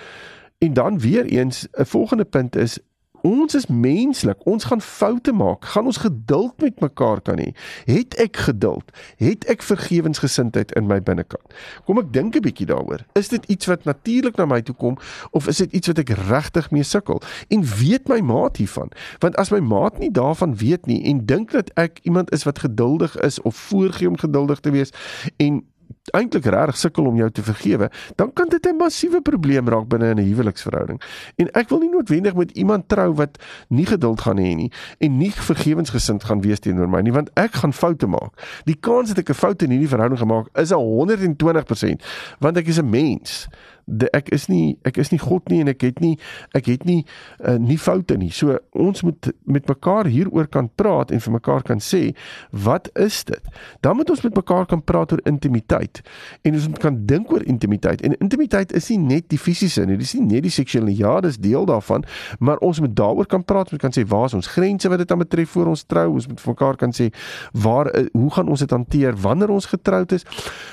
En 0.58 0.74
dan 0.74 0.98
weer 0.98 1.26
eens 1.30 1.66
'n 1.78 1.84
volgende 1.84 2.24
punt 2.24 2.56
is 2.56 2.78
Ons 3.26 3.54
is 3.54 3.66
menslik. 3.66 4.44
Ons 4.46 4.64
gaan 4.64 4.80
foute 4.80 5.32
maak. 5.32 5.64
Gaan 5.64 5.88
ons 5.90 5.96
geduld 5.96 6.60
met 6.60 6.80
mekaar 6.80 7.20
kan 7.20 7.40
hê? 7.42 7.48
Het 7.88 8.14
ek 8.22 8.36
geduld? 8.46 8.92
Het 9.18 9.46
ek 9.50 9.64
vergewensgesindheid 9.66 10.74
in 10.78 10.86
my 10.86 11.00
binnekant? 11.02 11.56
Kom 11.88 11.98
ek 11.98 12.12
dink 12.14 12.36
'n 12.36 12.44
bietjie 12.44 12.68
daaroor. 12.70 13.02
Is 13.18 13.28
dit 13.28 13.44
iets 13.50 13.66
wat 13.66 13.84
natuurlik 13.84 14.36
na 14.36 14.46
my 14.46 14.62
toe 14.62 14.74
kom 14.74 14.98
of 15.30 15.48
is 15.48 15.56
dit 15.56 15.72
iets 15.72 15.86
wat 15.86 15.98
ek 15.98 16.14
regtig 16.28 16.70
mee 16.70 16.82
sukkel? 16.82 17.22
En 17.48 17.64
weet 17.64 18.08
my 18.08 18.20
maat 18.20 18.56
hiervan? 18.56 18.90
Want 19.18 19.36
as 19.36 19.50
my 19.50 19.60
maat 19.60 19.98
nie 19.98 20.10
daarvan 20.10 20.56
weet 20.56 20.86
nie 20.86 21.02
en 21.04 21.26
dink 21.26 21.50
dat 21.50 21.70
ek 21.74 21.98
iemand 22.02 22.32
is 22.32 22.44
wat 22.44 22.58
geduldig 22.58 23.16
is 23.16 23.40
of 23.42 23.56
voorgee 23.56 24.08
om 24.08 24.18
geduldig 24.18 24.60
te 24.60 24.70
wees 24.70 24.90
en 25.36 25.64
eintlik 26.14 26.44
reg 26.44 26.76
sukkel 26.76 27.06
om 27.06 27.16
jou 27.16 27.30
te 27.30 27.42
vergewe, 27.42 27.90
dan 28.16 28.32
kan 28.32 28.48
dit 28.48 28.66
'n 28.66 28.76
massiewe 28.76 29.20
probleem 29.20 29.68
raak 29.68 29.88
binne 29.88 30.14
'n 30.14 30.18
huweliksverhouding. 30.18 31.00
En 31.36 31.50
ek 31.52 31.68
wil 31.68 31.78
nie 31.78 31.90
noodwendig 31.90 32.34
met 32.34 32.50
iemand 32.50 32.88
trou 32.88 33.14
wat 33.14 33.38
nie 33.68 33.86
geduld 33.86 34.20
gaan 34.20 34.36
hê 34.36 34.54
nie 34.54 34.72
en 34.98 35.16
nie 35.16 35.32
vergewensgesind 35.32 36.24
gaan 36.24 36.40
wees 36.40 36.58
teenoor 36.58 36.88
my 36.88 37.00
nie, 37.00 37.12
want 37.12 37.30
ek 37.34 37.54
gaan 37.54 37.72
foute 37.72 38.06
maak. 38.06 38.60
Die 38.64 38.78
kans 38.80 39.08
dat 39.08 39.18
ek 39.18 39.30
'n 39.30 39.34
fout 39.34 39.62
in 39.62 39.70
hierdie 39.70 39.88
verhouding 39.88 40.18
gemaak 40.18 40.46
is 40.54 40.70
120%, 40.70 42.02
want 42.38 42.56
ek 42.56 42.66
is 42.66 42.78
'n 42.78 42.90
mens 42.90 43.48
de, 43.86 44.08
ek 44.10 44.28
is 44.34 44.48
nie 44.50 44.76
ek 44.86 44.98
is 44.98 45.12
nie 45.14 45.20
God 45.22 45.46
nie 45.50 45.60
en 45.62 45.70
ek 45.70 45.84
het 45.86 46.00
nie 46.02 46.16
ek 46.58 46.68
het 46.70 46.84
nie 46.86 47.04
uh, 47.46 47.56
nie 47.62 47.78
foute 47.78 48.16
nie. 48.18 48.32
So 48.34 48.58
ons 48.74 49.04
moet 49.06 49.30
met 49.46 49.68
mekaar 49.70 50.10
hieroor 50.10 50.48
kan 50.50 50.68
praat 50.74 51.12
en 51.14 51.22
vir 51.22 51.36
mekaar 51.38 51.62
kan 51.66 51.82
sê 51.82 52.10
wat 52.50 52.90
is 52.98 53.22
dit? 53.28 53.52
Dan 53.86 53.98
moet 54.00 54.10
ons 54.10 54.24
met 54.26 54.34
mekaar 54.34 54.66
kan 54.70 54.82
praat 54.82 55.14
oor 55.14 55.22
intimiteit 55.30 56.02
en 56.42 56.58
ons 56.58 56.68
moet 56.72 56.82
kan 56.82 56.98
dink 57.06 57.30
oor 57.32 57.46
intimiteit. 57.46 58.02
En 58.02 58.16
intimiteit 58.18 58.74
is 58.76 58.90
nie 58.90 58.98
net 58.98 59.30
die 59.30 59.40
fisiese 59.40 59.86
nie, 59.86 59.98
dis 60.00 60.16
nie 60.18 60.26
net 60.26 60.46
die 60.46 60.54
seksuele 60.54 60.90
nie. 60.90 60.98
Ja, 60.98 61.20
dis 61.22 61.38
deel 61.42 61.66
daarvan, 61.68 62.04
maar 62.42 62.58
ons 62.66 62.80
moet 62.82 62.96
daaroor 62.96 63.30
kan 63.30 63.44
praat. 63.46 63.70
Ons 63.72 63.82
kan 63.82 63.94
sê 63.94 64.06
waar 64.08 64.26
is 64.30 64.36
ons 64.38 64.50
grense 64.50 64.90
wat 64.90 65.02
dit 65.02 65.12
aan 65.12 65.22
betref 65.22 65.54
voor 65.54 65.70
ons 65.74 65.86
trou? 65.86 66.08
Ons 66.18 66.26
moet 66.30 66.42
vir 66.42 66.54
mekaar 66.54 66.80
kan 66.80 66.94
sê 66.96 67.10
waar 67.54 67.90
uh, 67.92 68.06
hoe 68.16 68.32
gaan 68.34 68.50
ons 68.50 68.62
dit 68.62 68.74
hanteer 68.74 69.14
wanneer 69.22 69.54
ons 69.54 69.70
getroud 69.70 70.12
is? 70.16 70.26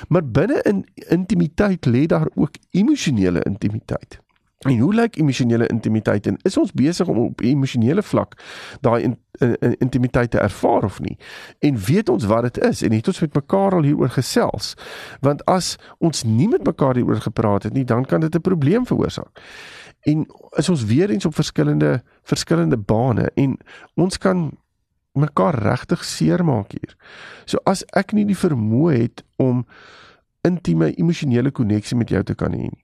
Maar 0.08 0.26
binne 0.26 0.58
in 0.66 0.82
intimiteit 1.14 1.86
lê 1.86 2.06
daar 2.10 2.26
ook 2.34 2.58
emosie 2.74 3.03
emosionele 3.04 3.42
intimiteit. 3.44 4.20
En 4.64 4.78
hoe 4.78 4.94
lyk 4.94 5.16
emosionele 5.16 5.66
intimiteit 5.66 6.26
en 6.26 6.38
is 6.42 6.56
ons 6.56 6.72
besig 6.72 7.06
om 7.08 7.18
op 7.18 7.40
emosionele 7.40 8.02
vlak 8.02 8.34
daai 8.80 9.02
in, 9.02 9.18
in, 9.38 9.56
in, 9.60 9.74
intimiteit 9.78 10.30
te 10.30 10.38
ervaar 10.38 10.84
of 10.84 11.00
nie? 11.00 11.18
En 11.58 11.76
weet 11.76 12.08
ons 12.08 12.24
wat 12.24 12.42
dit 12.42 12.58
is 12.64 12.82
en 12.82 12.92
het 12.92 13.06
ons 13.06 13.20
met 13.20 13.34
mekaar 13.34 13.74
al 13.74 13.82
hieroor 13.82 14.08
gesels? 14.08 14.74
Want 15.20 15.44
as 15.44 15.76
ons 15.98 16.24
nie 16.24 16.48
met 16.48 16.64
mekaar 16.64 16.96
hieroor 16.96 17.20
gepraat 17.20 17.62
het 17.68 17.72
nie, 17.72 17.84
dan 17.84 18.04
kan 18.04 18.20
dit 18.20 18.34
'n 18.34 18.40
probleem 18.40 18.86
veroorsaak. 18.86 19.40
En 20.00 20.26
is 20.56 20.68
ons 20.68 20.84
weer 20.84 21.10
eens 21.10 21.24
op 21.24 21.34
verskillende 21.34 22.02
verskillende 22.22 22.76
bane 22.76 23.30
en 23.34 23.58
ons 23.94 24.18
kan 24.18 24.50
mekaar 25.12 25.58
regtig 25.58 26.04
seermaak 26.04 26.72
hier. 26.72 26.96
So 27.44 27.58
as 27.64 27.84
ek 27.84 28.12
nie 28.12 28.24
die 28.24 28.38
vermoë 28.38 28.96
het 28.96 29.24
om 29.36 29.66
intieme 30.40 30.94
emosionele 30.94 31.50
koneksie 31.50 31.96
met 31.96 32.08
jou 32.08 32.22
te 32.22 32.34
kan 32.34 32.52
hê 32.52 32.56
nie 32.56 32.83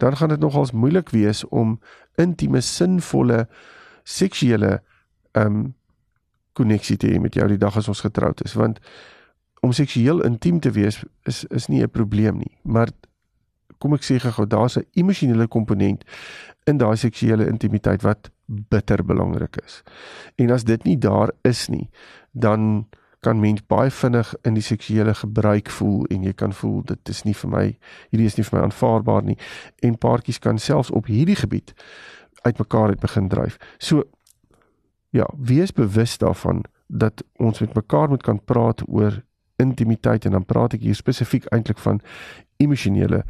dan 0.00 0.16
gaan 0.16 0.28
dit 0.28 0.40
nogals 0.40 0.72
moeilik 0.72 1.10
wees 1.14 1.44
om 1.48 1.78
intieme 2.20 2.60
sinvolle 2.60 3.46
seksuele 4.04 4.80
ehm 5.32 5.46
um, 5.46 5.68
koneksie 6.52 6.96
te 6.96 7.06
hê 7.06 7.20
met 7.22 7.34
jou 7.38 7.46
die 7.48 7.60
dag 7.60 7.76
as 7.78 7.88
ons 7.88 8.02
getroud 8.02 8.42
is. 8.44 8.56
Want 8.58 8.80
om 9.64 9.72
seksueel 9.72 10.24
intiem 10.26 10.58
te 10.60 10.72
wees 10.74 10.98
is 11.28 11.44
is 11.44 11.68
nie 11.68 11.82
'n 11.82 11.90
probleem 11.90 12.36
nie. 12.36 12.58
Maar 12.62 12.90
kom 13.78 13.94
ek 13.94 14.02
sê 14.02 14.18
gou 14.18 14.46
daar's 14.46 14.76
'n 14.76 14.86
emosionele 14.94 15.46
komponent 15.46 16.04
in 16.66 16.78
daai 16.78 16.96
seksuele 16.96 17.46
intimiteit 17.46 18.02
wat 18.02 18.30
bitter 18.46 19.04
belangrik 19.04 19.56
is. 19.64 19.82
En 20.36 20.50
as 20.50 20.64
dit 20.64 20.84
nie 20.84 20.98
daar 20.98 21.30
is 21.42 21.68
nie 21.68 21.90
dan 22.32 22.86
kan 23.20 23.40
mens 23.40 23.60
baie 23.68 23.90
vinnig 23.90 24.34
in 24.48 24.54
die 24.56 24.64
seksuele 24.64 25.14
gebruik 25.14 25.70
voel 25.70 26.06
en 26.10 26.22
jy 26.24 26.32
kan 26.32 26.52
voel 26.56 26.80
dit 26.88 27.08
is 27.12 27.22
nie 27.24 27.34
vir 27.36 27.50
my 27.50 27.64
hierdie 28.10 28.28
is 28.30 28.38
nie 28.38 28.44
vir 28.48 28.58
my 28.58 28.62
aanvaarbaar 28.68 29.26
nie 29.28 29.36
en 29.84 29.98
paartjies 29.98 30.40
kan 30.40 30.58
selfs 30.58 30.90
op 30.90 31.10
hierdie 31.12 31.36
gebied 31.36 31.74
uitmekaar 32.42 32.88
uit 32.88 33.00
begin 33.00 33.28
dryf. 33.28 33.58
So 33.78 34.04
ja, 35.10 35.26
wees 35.36 35.72
bewus 35.72 36.18
daarvan 36.18 36.64
dat 36.86 37.24
ons 37.36 37.60
met 37.60 37.74
mekaar 37.74 38.08
moet 38.08 38.22
kan 38.22 38.44
praat 38.44 38.82
oor 38.88 39.22
intimiteit 39.56 40.24
en 40.24 40.30
dan 40.30 40.44
praat 40.44 40.74
ek 40.78 40.84
hier 40.86 40.96
spesifiek 40.96 41.46
eintlik 41.52 41.78
van 41.78 42.00
emosionele 42.56 43.24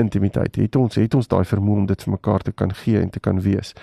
intimiteit. 0.00 0.56
Het 0.56 0.76
ons 0.76 0.96
het 0.98 1.14
ons 1.14 1.28
daai 1.30 1.44
vermoë 1.46 1.84
om 1.84 1.86
dit 1.86 2.02
vir 2.02 2.14
mekaar 2.16 2.42
te 2.42 2.52
kan 2.52 2.72
gee 2.74 3.00
en 3.00 3.10
te 3.10 3.20
kan 3.20 3.40
wees. 3.44 3.74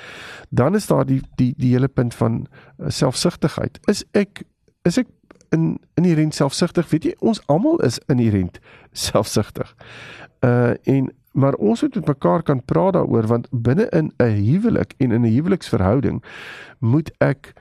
Dan 0.50 0.76
is 0.76 0.88
daar 0.90 1.06
die 1.06 1.22
die 1.40 1.54
die 1.58 1.74
hele 1.76 1.88
punt 1.88 2.16
van 2.18 2.42
uh, 2.42 2.90
selfsugtigheid. 2.90 3.80
Is 3.88 4.04
ek 4.12 4.44
is 4.88 4.98
ek 4.98 5.08
in 5.52 5.80
inherent 6.00 6.36
selfsugtig. 6.36 6.90
Weet 6.90 7.04
jy, 7.04 7.16
ons 7.20 7.42
almal 7.52 7.82
is 7.86 8.00
inherent 8.08 8.60
selfsugtig. 8.92 9.76
Uh 10.40 10.74
en 10.84 11.12
maar 11.32 11.54
ons 11.54 11.82
moet 11.82 11.96
met 11.96 12.08
mekaar 12.08 12.44
kan 12.44 12.60
praat 12.66 12.94
daaroor 12.94 13.28
want 13.28 13.48
binne 13.52 13.88
in 13.90 14.12
'n 14.18 14.44
huwelik 14.44 14.94
en 14.98 15.12
in 15.12 15.22
'n 15.22 15.34
huweliksverhouding 15.34 16.24
moet 16.80 17.12
ek 17.18 17.54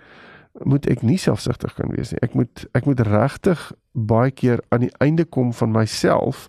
moet 0.52 0.86
ek 0.86 1.02
nie 1.02 1.18
selfsugtig 1.18 1.74
kan 1.74 1.90
wees 1.94 2.10
nie. 2.10 2.20
Ek 2.22 2.34
moet 2.34 2.66
ek 2.72 2.84
moet 2.84 3.00
regtig 3.00 3.72
baie 3.92 4.30
keer 4.30 4.60
aan 4.68 4.80
die 4.80 4.94
einde 4.98 5.24
kom 5.24 5.52
van 5.52 5.70
myself 5.70 6.46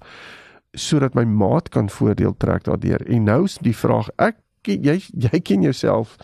sodat 0.74 1.14
my 1.14 1.24
maat 1.24 1.70
kan 1.70 1.90
voordeel 1.90 2.38
trek 2.38 2.64
daardeur. 2.64 3.08
En 3.08 3.24
nou 3.24 3.44
is 3.44 3.58
die 3.58 3.76
vraag, 3.76 4.10
ek 4.16 4.38
jy 4.64 5.02
jy 5.14 5.40
ken 5.40 5.62
jouself 5.62 6.18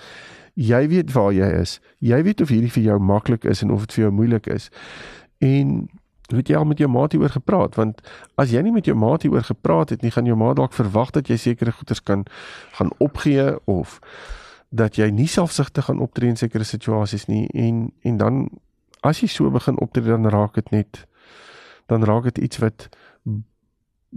jy 0.58 0.88
weet 0.90 1.14
waar 1.14 1.34
jy 1.36 1.48
is. 1.62 1.78
Jy 2.02 2.18
weet 2.26 2.42
of 2.42 2.50
hierdie 2.50 2.72
vir 2.74 2.84
jou 2.90 2.98
maklik 3.00 3.46
is 3.46 3.62
en 3.62 3.72
of 3.72 3.86
dit 3.86 3.98
vir 3.98 4.08
jou 4.08 4.14
moeilik 4.18 4.48
is. 4.50 4.70
En 5.44 5.86
weet 6.34 6.50
jy 6.50 6.58
al 6.58 6.66
met 6.66 6.82
jou 6.82 6.90
maat 6.92 7.14
hieroor 7.16 7.32
gepraat 7.32 7.78
want 7.80 8.02
as 8.42 8.52
jy 8.52 8.62
nie 8.66 8.74
met 8.76 8.88
jou 8.90 8.98
maat 8.98 9.24
hieroor 9.24 9.46
gepraat 9.48 9.94
het 9.94 10.02
nie, 10.04 10.12
gaan 10.12 10.28
jou 10.28 10.36
maat 10.36 10.58
dalk 10.60 10.74
verwag 10.76 11.14
dat 11.16 11.30
jy 11.32 11.38
sekere 11.40 11.72
goeders 11.72 12.02
kan 12.04 12.26
gaan 12.80 12.92
opgee 13.04 13.54
of 13.70 14.00
dat 14.70 14.98
jy 15.00 15.08
nie 15.14 15.30
selfsugtig 15.32 15.88
gaan 15.88 16.02
optree 16.04 16.34
in 16.34 16.40
sekere 16.40 16.68
situasies 16.68 17.30
nie 17.32 17.46
en 17.54 17.88
en 18.04 18.18
dan 18.18 18.42
as 19.08 19.22
jy 19.24 19.30
so 19.32 19.54
begin 19.54 19.80
optree 19.80 20.10
dan 20.10 20.28
raak 20.28 20.58
dit 20.60 20.72
net 20.72 21.06
dan 21.88 22.04
raak 22.04 22.28
dit 22.28 22.44
iets 22.50 22.60
wat 22.60 22.90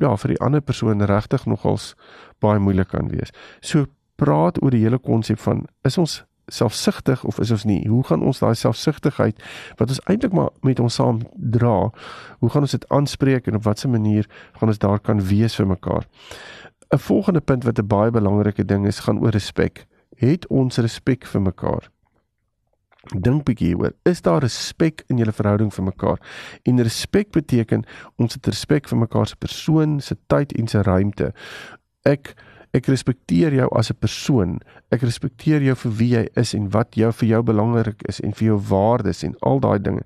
ja 0.00 0.16
vir 0.16 0.34
die 0.34 0.40
ander 0.40 0.60
persoon 0.64 1.04
regtig 1.06 1.46
nogals 1.46 1.94
baie 2.40 2.58
moeilik 2.58 2.88
kan 2.88 3.10
wees. 3.12 3.30
So 3.60 3.86
praat 4.16 4.58
oor 4.62 4.74
die 4.74 4.82
hele 4.82 4.98
konsep 4.98 5.38
van 5.38 5.66
is 5.86 5.98
ons 5.98 6.24
selfsugtig 6.46 7.24
of 7.24 7.38
is 7.38 7.50
ons 7.50 7.64
nie? 7.64 7.88
Hoe 7.88 8.04
gaan 8.04 8.22
ons 8.22 8.38
daai 8.38 8.54
selfsugtigheid 8.54 9.42
wat 9.76 9.88
ons 9.88 10.00
eintlik 10.06 10.32
maar 10.32 10.50
met 10.62 10.80
ons 10.80 10.94
saam 10.94 11.20
dra, 11.34 11.90
hoe 12.38 12.50
gaan 12.50 12.66
ons 12.66 12.76
dit 12.76 12.88
aanspreek 12.88 13.46
en 13.46 13.54
op 13.60 13.64
watter 13.64 13.90
manier 13.90 14.28
gaan 14.58 14.68
ons 14.68 14.78
daar 14.78 15.00
kan 15.00 15.20
wees 15.20 15.54
vir 15.56 15.66
mekaar? 15.66 16.06
'n 16.90 16.98
Volgende 16.98 17.40
punt 17.40 17.64
wat 17.64 17.78
'n 17.78 17.86
baie 17.86 18.10
belangrike 18.10 18.64
ding 18.64 18.86
is, 18.86 19.00
gaan 19.00 19.20
oor 19.20 19.30
respek. 19.30 19.86
Het 20.16 20.46
ons 20.46 20.76
respek 20.78 21.26
vir 21.26 21.40
mekaar? 21.40 21.90
Dink 23.16 23.44
bietjie 23.44 23.66
hieroor. 23.66 23.92
Is 24.04 24.20
daar 24.22 24.42
respek 24.42 25.04
in 25.08 25.16
julle 25.16 25.32
verhouding 25.32 25.72
vir 25.74 25.84
mekaar? 25.84 26.18
En 26.62 26.82
respek 26.82 27.30
beteken 27.30 27.84
ons 28.16 28.34
het 28.34 28.46
respek 28.46 28.88
vir 28.88 28.98
mekaar 28.98 29.26
se 29.26 29.36
persoon, 29.36 30.00
se 30.00 30.16
tyd 30.26 30.52
en 30.52 30.68
se 30.68 30.82
ruimte. 30.82 31.32
Ek 32.02 32.34
Ek 32.70 32.86
respekteer 32.86 33.54
jou 33.54 33.68
as 33.74 33.90
'n 33.90 33.98
persoon. 33.98 34.60
Ek 34.90 35.02
respekteer 35.02 35.62
jou 35.62 35.74
vir 35.74 35.92
wie 35.92 36.08
jy 36.08 36.28
is 36.36 36.54
en 36.54 36.70
wat 36.70 36.94
jou 36.94 37.12
vir 37.12 37.28
jou 37.28 37.42
belangrik 37.42 38.02
is 38.08 38.20
en 38.20 38.32
vir 38.32 38.46
jou 38.46 38.58
waardes 38.58 39.22
en 39.24 39.34
al 39.40 39.60
daai 39.60 39.78
dinge. 39.78 40.02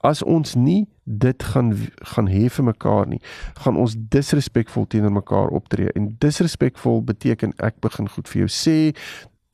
As 0.00 0.22
ons 0.22 0.54
nie 0.54 0.86
dit 1.04 1.42
gaan 1.42 1.76
gaan 2.02 2.28
hê 2.28 2.48
vir 2.50 2.64
mekaar 2.64 3.06
nie, 3.06 3.20
gaan 3.54 3.76
ons 3.76 3.96
disrespekvol 3.98 4.86
teenoor 4.86 5.12
mekaar 5.12 5.48
optree. 5.48 5.90
En 5.94 6.16
disrespekvol 6.18 7.04
beteken 7.04 7.52
ek 7.58 7.80
begin 7.80 8.08
goed 8.08 8.28
vir 8.28 8.46
jou 8.46 8.48
sê 8.48 8.94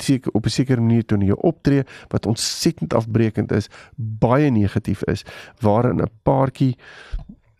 seker 0.02 0.33
op 0.33 0.47
'n 0.47 0.50
sekere 0.50 0.81
manier 0.81 1.04
toe 1.04 1.19
jy 1.19 1.33
optree 1.33 1.85
wat 2.09 2.26
ontsettend 2.26 2.95
afbreekend 2.95 3.52
is, 3.52 3.69
baie 3.97 4.50
negatief 4.50 5.02
is, 5.02 5.25
waarin 5.61 6.00
'n 6.00 6.11
paartjie 6.23 6.76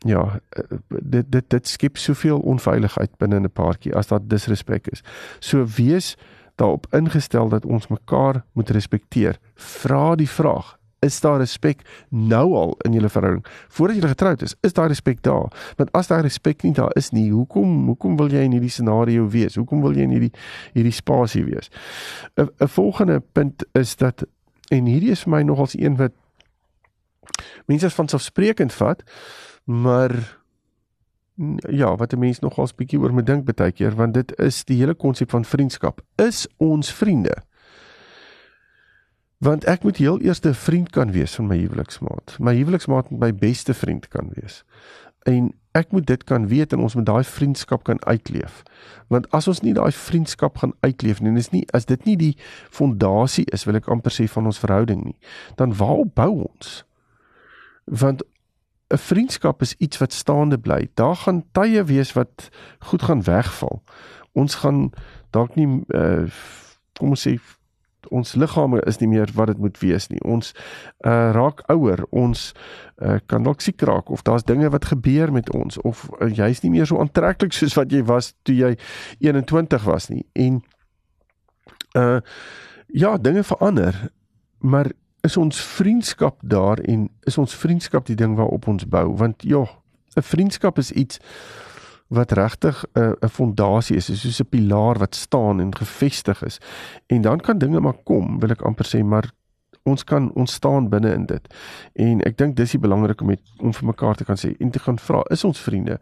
ja, 0.05 0.41
eh, 0.49 0.63
dit 0.89 1.33
dit 1.33 1.51
dit 1.51 1.69
skep 1.69 1.97
soveel 1.97 2.39
onveiligheid 2.39 3.17
binne 3.17 3.41
'n 3.41 3.51
paartjie 3.53 3.95
as 3.95 4.07
daar 4.07 4.21
disrespek 4.23 4.87
is. 4.87 5.03
So 5.39 5.67
wees 5.77 6.17
daarop 6.55 6.87
ingestel 6.91 7.49
dat 7.49 7.65
ons 7.65 7.87
mekaar 7.87 8.45
moet 8.53 8.71
respekteer. 8.71 9.39
Vra 9.55 10.15
die 10.15 10.29
vraag: 10.29 10.79
Is 10.99 11.21
daar 11.21 11.39
respek 11.39 12.07
nou 12.09 12.55
al 12.55 12.75
in 12.79 12.93
julle 12.93 13.09
verhouding 13.09 13.47
voordat 13.69 13.97
julle 13.97 14.09
getroud 14.09 14.43
is? 14.43 14.55
Is 14.61 14.73
daar 14.73 14.89
respek 14.89 15.23
daar? 15.23 15.75
Want 15.77 15.93
as 15.93 16.07
daar 16.07 16.23
respek 16.23 16.63
nie 16.63 16.73
daar 16.73 16.93
is 16.95 17.11
nie, 17.11 17.31
hoekom 17.31 17.87
hoekom 17.87 18.17
wil 18.17 18.31
jy 18.31 18.45
in 18.47 18.53
hierdie 18.53 18.71
scenario 18.71 19.29
wees? 19.29 19.55
Hoekom 19.55 19.81
wil 19.81 19.97
jy 19.97 20.03
in 20.03 20.11
hierdie 20.11 20.33
hierdie 20.73 20.93
spasie 20.93 21.45
wees? 21.45 21.71
'n 22.37 22.49
'n 22.61 22.69
volgende 22.69 23.23
punt 23.33 23.65
is 23.73 23.97
dat 23.97 24.25
en 24.71 24.87
hierdie 24.87 25.11
is 25.11 25.23
vir 25.23 25.31
my 25.31 25.43
nogals 25.43 25.75
een 25.79 25.97
wat 25.97 26.13
mense 27.67 27.91
van 27.91 28.09
selfsprekend 28.09 28.73
vat 28.73 29.03
maar 29.65 30.41
ja, 31.71 31.97
wat 31.97 32.13
'n 32.13 32.19
mens 32.19 32.39
nogals 32.39 32.75
bietjie 32.75 32.99
oor 32.99 33.13
moet 33.13 33.27
dink 33.27 33.55
baie 33.55 33.73
keer 33.73 33.95
want 33.95 34.15
dit 34.15 34.39
is 34.39 34.65
die 34.65 34.77
hele 34.77 34.95
konsep 34.95 35.31
van 35.31 35.45
vriendskap. 35.45 36.01
Is 36.17 36.47
ons 36.57 36.93
vriende? 36.93 37.43
Want 39.39 39.65
ek 39.65 39.83
moet 39.83 39.97
heel 39.97 40.21
eers 40.21 40.41
'n 40.41 40.55
vriend 40.55 40.91
kan 40.91 41.11
wees 41.11 41.35
van 41.35 41.47
my 41.47 41.57
huweliksmaat. 41.57 42.37
My 42.39 42.55
huweliksmaat 42.55 43.11
moet 43.11 43.21
my 43.21 43.35
beste 43.35 43.75
vriend 43.75 44.09
kan 44.09 44.31
wees. 44.35 44.65
En 45.23 45.53
ek 45.71 45.91
moet 45.91 46.07
dit 46.07 46.25
kan 46.25 46.49
weet 46.49 46.73
en 46.73 46.79
ons 46.79 46.95
moet 46.95 47.07
daai 47.07 47.25
vriendskap 47.25 47.83
kan 47.83 48.05
uitleef. 48.05 48.63
Want 49.07 49.31
as 49.31 49.49
ons 49.49 49.61
nie 49.61 49.75
daai 49.75 49.93
vriendskap 49.93 50.59
gaan 50.59 50.73
uitleef 50.81 51.21
nie, 51.21 51.37
is 51.37 51.51
nie 51.51 51.67
as 51.73 51.85
dit 51.85 52.05
nie 52.05 52.17
die 52.17 52.37
fondasie 52.71 53.45
is 53.45 53.65
wil 53.65 53.75
ek 53.75 53.89
amper 53.89 54.13
sê 54.13 54.29
van 54.29 54.47
ons 54.47 54.59
verhouding 54.59 55.05
nie, 55.05 55.17
dan 55.57 55.75
waarop 55.75 56.15
bou 56.15 56.31
ons? 56.51 56.85
Want 57.85 58.23
'n 58.93 58.99
vriendskap 58.99 59.61
is 59.63 59.75
iets 59.79 59.99
wat 59.99 60.13
staande 60.13 60.59
bly. 60.59 60.89
Daar 60.95 61.17
gaan 61.17 61.45
tye 61.53 61.85
wees 61.85 62.13
wat 62.13 62.51
goed 62.79 63.03
gaan 63.03 63.23
wegval. 63.23 63.83
Ons 64.33 64.55
gaan 64.55 64.93
dalk 65.31 65.55
nie 65.55 65.85
uh 65.89 66.29
kom 66.99 67.09
ons 67.09 67.29
sê 67.29 67.39
ons 68.11 68.35
liggame 68.35 68.81
is 68.87 68.99
nie 68.99 69.09
meer 69.09 69.31
wat 69.35 69.47
dit 69.47 69.59
moet 69.59 69.79
wees 69.79 70.09
nie. 70.09 70.21
Ons 70.21 70.53
uh 71.07 71.31
raak 71.33 71.63
ouer. 71.73 72.05
Ons 72.11 72.53
uh 73.01 73.19
kan 73.27 73.43
dalk 73.43 73.61
siek 73.61 73.81
raak 73.81 74.11
of 74.11 74.23
daar's 74.23 74.45
dinge 74.45 74.71
wat 74.71 74.85
gebeur 74.85 75.33
met 75.33 75.51
ons 75.55 75.79
of 75.79 76.09
uh, 76.21 76.29
jy's 76.29 76.63
nie 76.63 76.71
meer 76.71 76.87
so 76.87 77.01
aantreklik 77.01 77.53
soos 77.53 77.77
wat 77.79 77.93
jy 77.93 78.03
was 78.05 78.35
toe 78.43 78.57
jy 78.57 78.77
21 79.19 79.85
was 79.85 80.09
nie. 80.09 80.27
En 80.33 80.63
uh 81.97 82.21
ja, 82.93 83.17
dinge 83.17 83.43
verander. 83.43 84.11
Maar 84.59 84.93
is 85.23 85.37
ons 85.37 85.61
vriendskap 85.61 86.41
daar 86.43 86.79
en 86.79 87.07
is 87.29 87.39
ons 87.39 87.55
vriendskap 87.55 88.07
die 88.07 88.19
ding 88.19 88.35
waarop 88.37 88.67
ons 88.69 88.87
bou 88.89 89.07
want 89.17 89.43
ja 89.43 89.63
'n 90.17 90.23
vriendskap 90.23 90.79
is 90.79 90.93
iets 90.93 91.19
wat 92.13 92.33
regtig 92.33 92.85
'n 92.95 93.15
'n 93.21 93.29
fondasie 93.29 93.97
is, 93.97 94.11
is 94.11 94.21
soos 94.21 94.41
'n 94.41 94.49
pilaar 94.49 94.99
wat 94.99 95.15
staan 95.15 95.61
en 95.61 95.77
gefestig 95.77 96.43
is. 96.43 96.59
En 97.07 97.21
dan 97.21 97.41
kan 97.41 97.59
dinge 97.59 97.81
maar 97.81 97.97
kom, 98.05 98.41
wil 98.41 98.51
ek 98.51 98.63
amper 98.63 98.87
sê, 98.87 99.05
maar 99.05 99.31
ons 99.83 100.05
kan 100.05 100.33
ons 100.35 100.53
staan 100.53 100.89
binne 100.89 101.13
in 101.13 101.27
dit. 101.27 101.55
En 101.93 102.21
ek 102.21 102.37
dink 102.37 102.57
dis 102.57 102.71
die 102.71 102.81
belangrik 102.81 103.21
om 103.21 103.27
met 103.27 103.41
om 103.59 103.73
vir 103.73 103.87
mekaar 103.87 104.15
te 104.15 104.25
kan 104.25 104.37
sê 104.37 104.55
en 104.59 104.71
te 104.71 104.79
gaan 104.79 104.99
vra, 104.99 105.23
is 105.31 105.45
ons 105.45 105.61
vriende? 105.61 106.01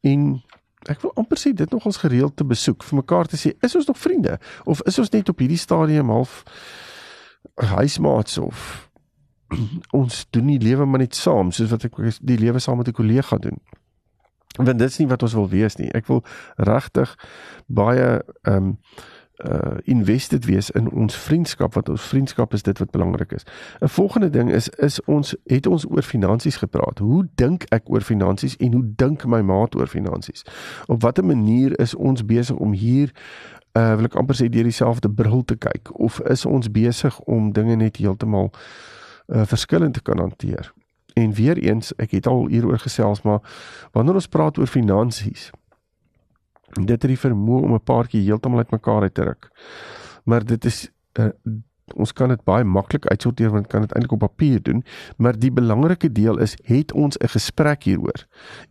En 0.00 0.42
ek 0.88 1.00
wil 1.00 1.12
amper 1.14 1.38
sê 1.38 1.52
dit 1.52 1.70
nogals 1.70 1.96
gereeld 1.96 2.36
te 2.36 2.44
besoek 2.44 2.82
vir 2.82 2.96
mekaar 2.96 3.26
te 3.26 3.36
sê 3.36 3.52
is 3.60 3.76
ons 3.76 3.86
nog 3.86 3.98
vriende 3.98 4.38
of 4.64 4.82
is 4.82 4.98
ons 4.98 5.10
net 5.10 5.28
op 5.28 5.38
hierdie 5.38 5.58
stadium 5.58 6.08
half 6.08 6.44
huismaats 7.54 8.38
of 8.38 8.90
ons 10.00 10.26
doen 10.30 10.44
nie 10.44 10.58
lewe 10.58 10.84
maar 10.84 11.04
net 11.04 11.14
saam 11.14 11.52
soos 11.52 11.70
wat 11.70 11.84
ek 11.84 11.98
die 12.20 12.38
lewe 12.38 12.58
saam 12.58 12.80
met 12.82 12.88
'n 12.88 13.00
kollega 13.00 13.38
doen 13.38 13.60
want 14.56 14.78
dit 14.78 14.88
is 14.90 14.98
nie 14.98 15.08
wat 15.10 15.22
ons 15.22 15.34
wil 15.34 15.48
wees 15.48 15.76
nie 15.76 15.90
ek 15.92 16.06
wil 16.06 16.24
regtig 16.56 17.18
baie 17.66 18.22
ehm 18.42 18.56
um, 18.56 18.78
uh 19.38 19.76
invested 19.82 20.44
wees 20.44 20.70
in 20.70 20.90
ons 20.92 21.16
vriendskap 21.16 21.74
wat 21.74 21.88
ons 21.88 22.02
vriendskap 22.02 22.52
is 22.54 22.62
dit 22.62 22.78
wat 22.78 22.90
belangrik 22.90 23.32
is. 23.32 23.42
'n 23.80 23.88
Volgende 23.88 24.30
ding 24.30 24.50
is 24.50 24.68
is 24.68 25.04
ons 25.04 25.36
het 25.44 25.66
ons 25.66 25.86
oor 25.90 26.02
finansies 26.02 26.56
gepraat. 26.56 26.98
Hoe 26.98 27.28
dink 27.34 27.64
ek 27.68 27.82
oor 27.90 28.00
finansies 28.00 28.56
en 28.56 28.72
hoe 28.72 28.92
dink 28.96 29.26
my 29.26 29.40
maat 29.40 29.74
oor 29.74 29.86
finansies? 29.86 30.44
Op 30.86 31.02
watter 31.02 31.24
manier 31.24 31.78
is 31.80 31.94
ons 31.94 32.24
besig 32.24 32.56
om 32.56 32.72
hier 32.72 33.12
uh 33.78 33.94
wil 33.98 34.06
ek 34.06 34.14
amper 34.14 34.38
sê 34.38 34.48
deur 34.48 34.66
dieselfde 34.68 35.10
bril 35.10 35.42
te 35.44 35.56
kyk 35.56 35.90
of 35.98 36.20
is 36.30 36.44
ons 36.46 36.70
besig 36.70 37.18
om 37.20 37.52
dinge 37.52 37.76
net 37.76 37.96
heeltemal 37.96 38.52
uh 39.26 39.44
verskillend 39.44 39.94
te 39.94 40.02
kan 40.02 40.18
hanteer? 40.18 40.72
En 41.14 41.32
weer 41.32 41.58
eens, 41.58 41.92
ek 41.96 42.10
het 42.10 42.26
al 42.26 42.46
hieroor 42.50 42.78
gesels, 42.78 43.22
maar 43.22 43.42
wanneer 43.92 44.18
ons 44.18 44.28
praat 44.28 44.58
oor 44.58 44.66
finansies, 44.66 45.50
dit 46.74 46.90
het 46.90 47.06
die 47.10 47.18
vermoë 47.18 47.62
om 47.62 47.74
'n 47.74 47.84
paartjie 47.84 48.24
heeltemal 48.26 48.66
uitmekaar 48.66 49.02
uit 49.02 49.14
te 49.14 49.22
ruk. 49.22 49.50
Maar 50.24 50.44
dit 50.44 50.64
is 50.64 50.90
uh, 51.18 51.30
ons 51.92 52.12
kan 52.16 52.32
dit 52.32 52.40
baie 52.48 52.64
maklik 52.64 53.06
uitsorteer 53.10 53.52
want 53.52 53.68
kan 53.72 53.84
dit 53.84 53.92
eintlik 53.92 54.14
op 54.16 54.22
papier 54.24 54.62
doen, 54.64 54.82
maar 55.20 55.36
die 55.38 55.52
belangrike 55.52 56.08
deel 56.12 56.38
is 56.40 56.56
het 56.64 56.92
ons 56.92 57.18
'n 57.18 57.28
gesprek 57.28 57.84
hieroor. 57.84 58.24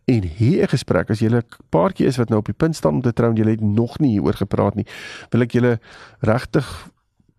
En 0.04 0.22
hier 0.22 0.62
'n 0.62 0.68
gesprek 0.68 1.10
as 1.10 1.20
jy 1.20 1.30
'n 1.30 1.42
paartjie 1.70 2.06
is 2.06 2.16
wat 2.16 2.28
nou 2.28 2.38
op 2.38 2.46
die 2.46 2.54
punt 2.54 2.76
staan 2.76 2.94
om 2.94 3.02
te 3.02 3.12
trou 3.12 3.30
en 3.30 3.36
jy 3.36 3.50
het 3.50 3.60
nog 3.60 3.98
nie 3.98 4.10
hieroor 4.10 4.34
gepraat 4.34 4.74
nie, 4.74 4.86
wil 5.30 5.42
ek 5.42 5.52
julle 5.52 5.78
regtig 6.20 6.90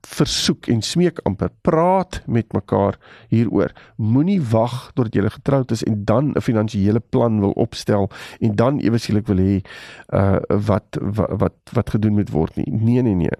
versoek 0.05 0.67
en 0.67 0.81
smeek 0.81 1.19
amper 1.23 1.49
praat 1.61 2.21
met 2.27 2.53
mekaar 2.53 2.97
hieroor. 3.27 3.71
Moenie 3.97 4.41
wag 4.41 4.91
tot 4.93 5.15
jy 5.15 5.29
getroud 5.29 5.71
is 5.71 5.83
en 5.83 6.05
dan 6.05 6.31
'n 6.35 6.41
finansiële 6.41 6.99
plan 6.99 7.39
wil 7.39 7.51
opstel 7.51 8.09
en 8.39 8.55
dan 8.55 8.79
eweslik 8.79 9.27
wil 9.27 9.37
hê 9.37 9.61
uh 10.13 10.39
wat 10.47 10.97
wat 11.01 11.29
wat 11.39 11.55
wat 11.73 11.89
gedoen 11.89 12.13
moet 12.13 12.29
word 12.29 12.55
nie. 12.55 12.71
Nee 12.71 13.01
nee 13.01 13.15
nee. 13.15 13.37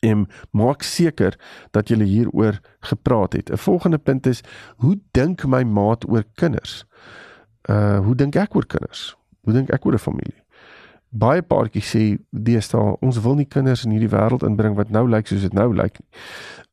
En 0.00 0.28
maak 0.50 0.82
seker 0.82 1.36
dat 1.70 1.88
jy 1.88 2.02
hieroor 2.02 2.60
gepraat 2.80 3.32
het. 3.32 3.50
'n 3.50 3.56
Volgende 3.56 3.98
punt 3.98 4.26
is 4.26 4.40
hoe 4.76 4.98
dink 5.10 5.46
my 5.46 5.62
maat 5.62 6.08
oor 6.08 6.24
kinders? 6.34 6.84
Uh 7.70 7.98
hoe 7.98 8.14
dink 8.14 8.36
ek 8.36 8.54
oor 8.54 8.66
kinders? 8.66 9.16
Hoe 9.40 9.52
dink 9.52 9.70
ek 9.70 9.84
oor 9.84 9.94
'n 9.94 9.98
familie? 9.98 10.40
baie 11.10 11.42
paartjies 11.42 11.90
sê 11.90 12.02
deesdae 12.30 12.96
ons 13.02 13.18
wil 13.24 13.36
nie 13.38 13.48
kinders 13.50 13.84
in 13.84 13.94
hierdie 13.94 14.12
wêreld 14.12 14.46
inbring 14.46 14.76
wat 14.78 14.92
nou 14.94 15.06
lyk 15.10 15.30
soos 15.30 15.42
dit 15.42 15.54
nou 15.56 15.72
lyk 15.74 15.98
nie. 15.98 16.08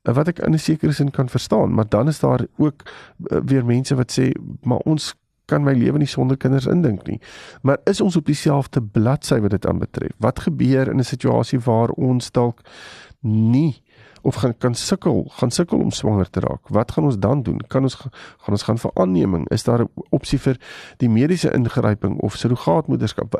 Eh, 0.05 0.13
wat 0.13 0.27
ek 0.27 0.39
in 0.39 0.53
'n 0.53 0.60
sekere 0.60 0.93
sin 0.93 1.12
kan 1.12 1.29
verstaan, 1.29 1.74
maar 1.74 1.89
dan 1.89 2.07
is 2.07 2.19
daar 2.19 2.46
ook 2.57 2.84
uh, 3.31 3.41
weer 3.46 3.65
mense 3.65 3.96
wat 3.96 4.12
sê 4.12 4.31
maar 4.63 4.79
ons 4.86 5.15
kan 5.48 5.63
my 5.63 5.74
lewe 5.74 5.98
nie 5.98 6.07
sonder 6.07 6.38
kinders 6.38 6.67
indink 6.67 7.07
nie. 7.07 7.19
Maar 7.62 7.77
is 7.86 8.01
ons 8.01 8.15
op 8.15 8.25
dieselfde 8.25 8.81
bladsy 8.81 9.39
wat 9.39 9.51
dit 9.51 9.65
aanbetref? 9.65 10.12
Wat 10.19 10.39
gebeur 10.39 10.89
in 10.91 11.00
'n 11.00 11.03
situasie 11.03 11.60
waar 11.60 11.89
ons 11.89 12.31
dalk 12.31 12.62
nie 13.25 13.83
of 14.21 14.36
gaan 14.36 14.57
kan 14.57 14.75
sukkel, 14.75 15.25
gaan 15.29 15.51
sukkel 15.51 15.79
om 15.79 15.91
swanger 15.91 16.29
te 16.29 16.39
raak. 16.39 16.67
Wat 16.67 16.91
gaan 16.91 17.03
ons 17.03 17.17
dan 17.19 17.43
doen? 17.43 17.62
Kan 17.67 17.83
ons 17.83 17.95
gaan 17.95 18.55
ons 18.57 18.63
gaan 18.63 18.77
vir 18.77 18.91
aanneming? 18.93 19.47
Is 19.50 19.63
daar 19.63 19.81
'n 19.83 19.89
opsie 20.09 20.39
vir 20.39 20.57
die 20.97 21.09
mediese 21.09 21.51
ingryping 21.53 22.19
of 22.19 22.36
surrogaatmoederskap? 22.36 23.36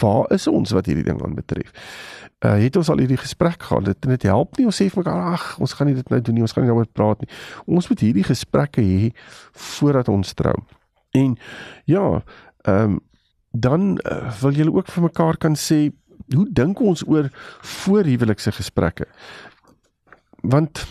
Waar 0.00 0.32
is 0.32 0.46
ons 0.46 0.70
wat 0.70 0.86
hierdie 0.86 1.04
ding 1.04 1.22
aanbetref? 1.22 1.72
Uh 2.44 2.56
het 2.56 2.76
ons 2.76 2.88
al 2.88 2.98
hierdie 2.98 3.16
gesprek 3.16 3.62
gehad? 3.62 3.84
Dit 3.84 4.04
net 4.04 4.22
help 4.22 4.56
nie 4.56 4.66
ons 4.66 4.82
sê 4.82 4.88
vir 4.90 5.04
mekaar 5.04 5.32
ag, 5.32 5.58
ons 5.58 5.72
gaan 5.72 5.86
nie 5.86 5.94
dit 5.94 6.08
nou 6.08 6.20
doen 6.20 6.34
nie, 6.34 6.42
ons 6.42 6.52
gaan 6.52 6.64
nie 6.64 6.70
daaroor 6.70 6.92
praat 6.92 7.20
nie. 7.20 7.28
Ons 7.66 7.88
moet 7.88 8.00
hierdie 8.00 8.24
gesprekke 8.24 8.80
hê 8.80 9.10
voordat 9.52 10.08
ons 10.08 10.34
trou. 10.34 10.56
En 11.10 11.36
ja, 11.84 12.22
ehm 12.62 12.90
um, 12.90 13.00
dan 13.60 14.00
uh, 14.04 14.40
wil 14.40 14.52
julle 14.52 14.72
ook 14.72 14.88
vir 14.88 15.02
mekaar 15.02 15.36
kan 15.36 15.54
sê 15.56 15.90
hoe 16.34 16.46
dink 16.50 16.80
ons 16.80 17.04
oor 17.06 17.28
voorhuwelikse 17.62 18.52
gesprekke? 18.52 19.06
want 20.50 20.86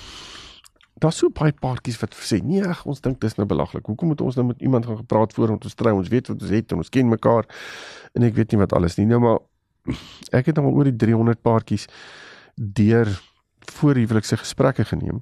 daar's 0.94 1.18
so 1.20 1.30
baie 1.36 1.54
paartjies 1.62 2.00
wat 2.02 2.15
sê 2.17 2.39
nee, 2.43 2.63
ag, 2.63 2.86
ons 2.89 3.02
dink 3.04 3.19
dis 3.21 3.36
nou 3.38 3.45
belaglik. 3.50 3.86
Hoekom 3.89 4.13
moet 4.13 4.24
ons 4.24 4.38
nou 4.39 4.48
met 4.50 4.62
iemand 4.63 4.88
gaan 4.88 5.02
gepraat 5.02 5.34
voor 5.36 5.56
ons 5.58 5.78
trou? 5.78 5.93
Ons 6.00 6.12
weet 6.12 6.32
wat 6.32 6.41
ons 6.41 6.54
het 6.56 6.71
en 6.71 6.82
ons 6.84 6.91
ken 6.91 7.12
mekaar 7.12 7.48
en 8.15 8.28
ek 8.28 8.36
weet 8.38 8.54
nie 8.54 8.62
wat 8.63 8.76
alles 8.78 8.98
nie. 9.00 9.08
Nou 9.10 9.21
maar 9.24 9.41
ek 10.36 10.52
het 10.52 10.60
nou 10.60 10.71
oor 10.71 10.89
die 10.89 10.95
300 11.06 11.41
paartjies 11.45 11.88
deur 12.56 13.12
voorhuwelikse 13.76 14.39
gesprekke 14.39 14.86
geneem. 14.88 15.21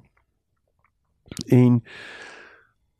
En 1.52 1.80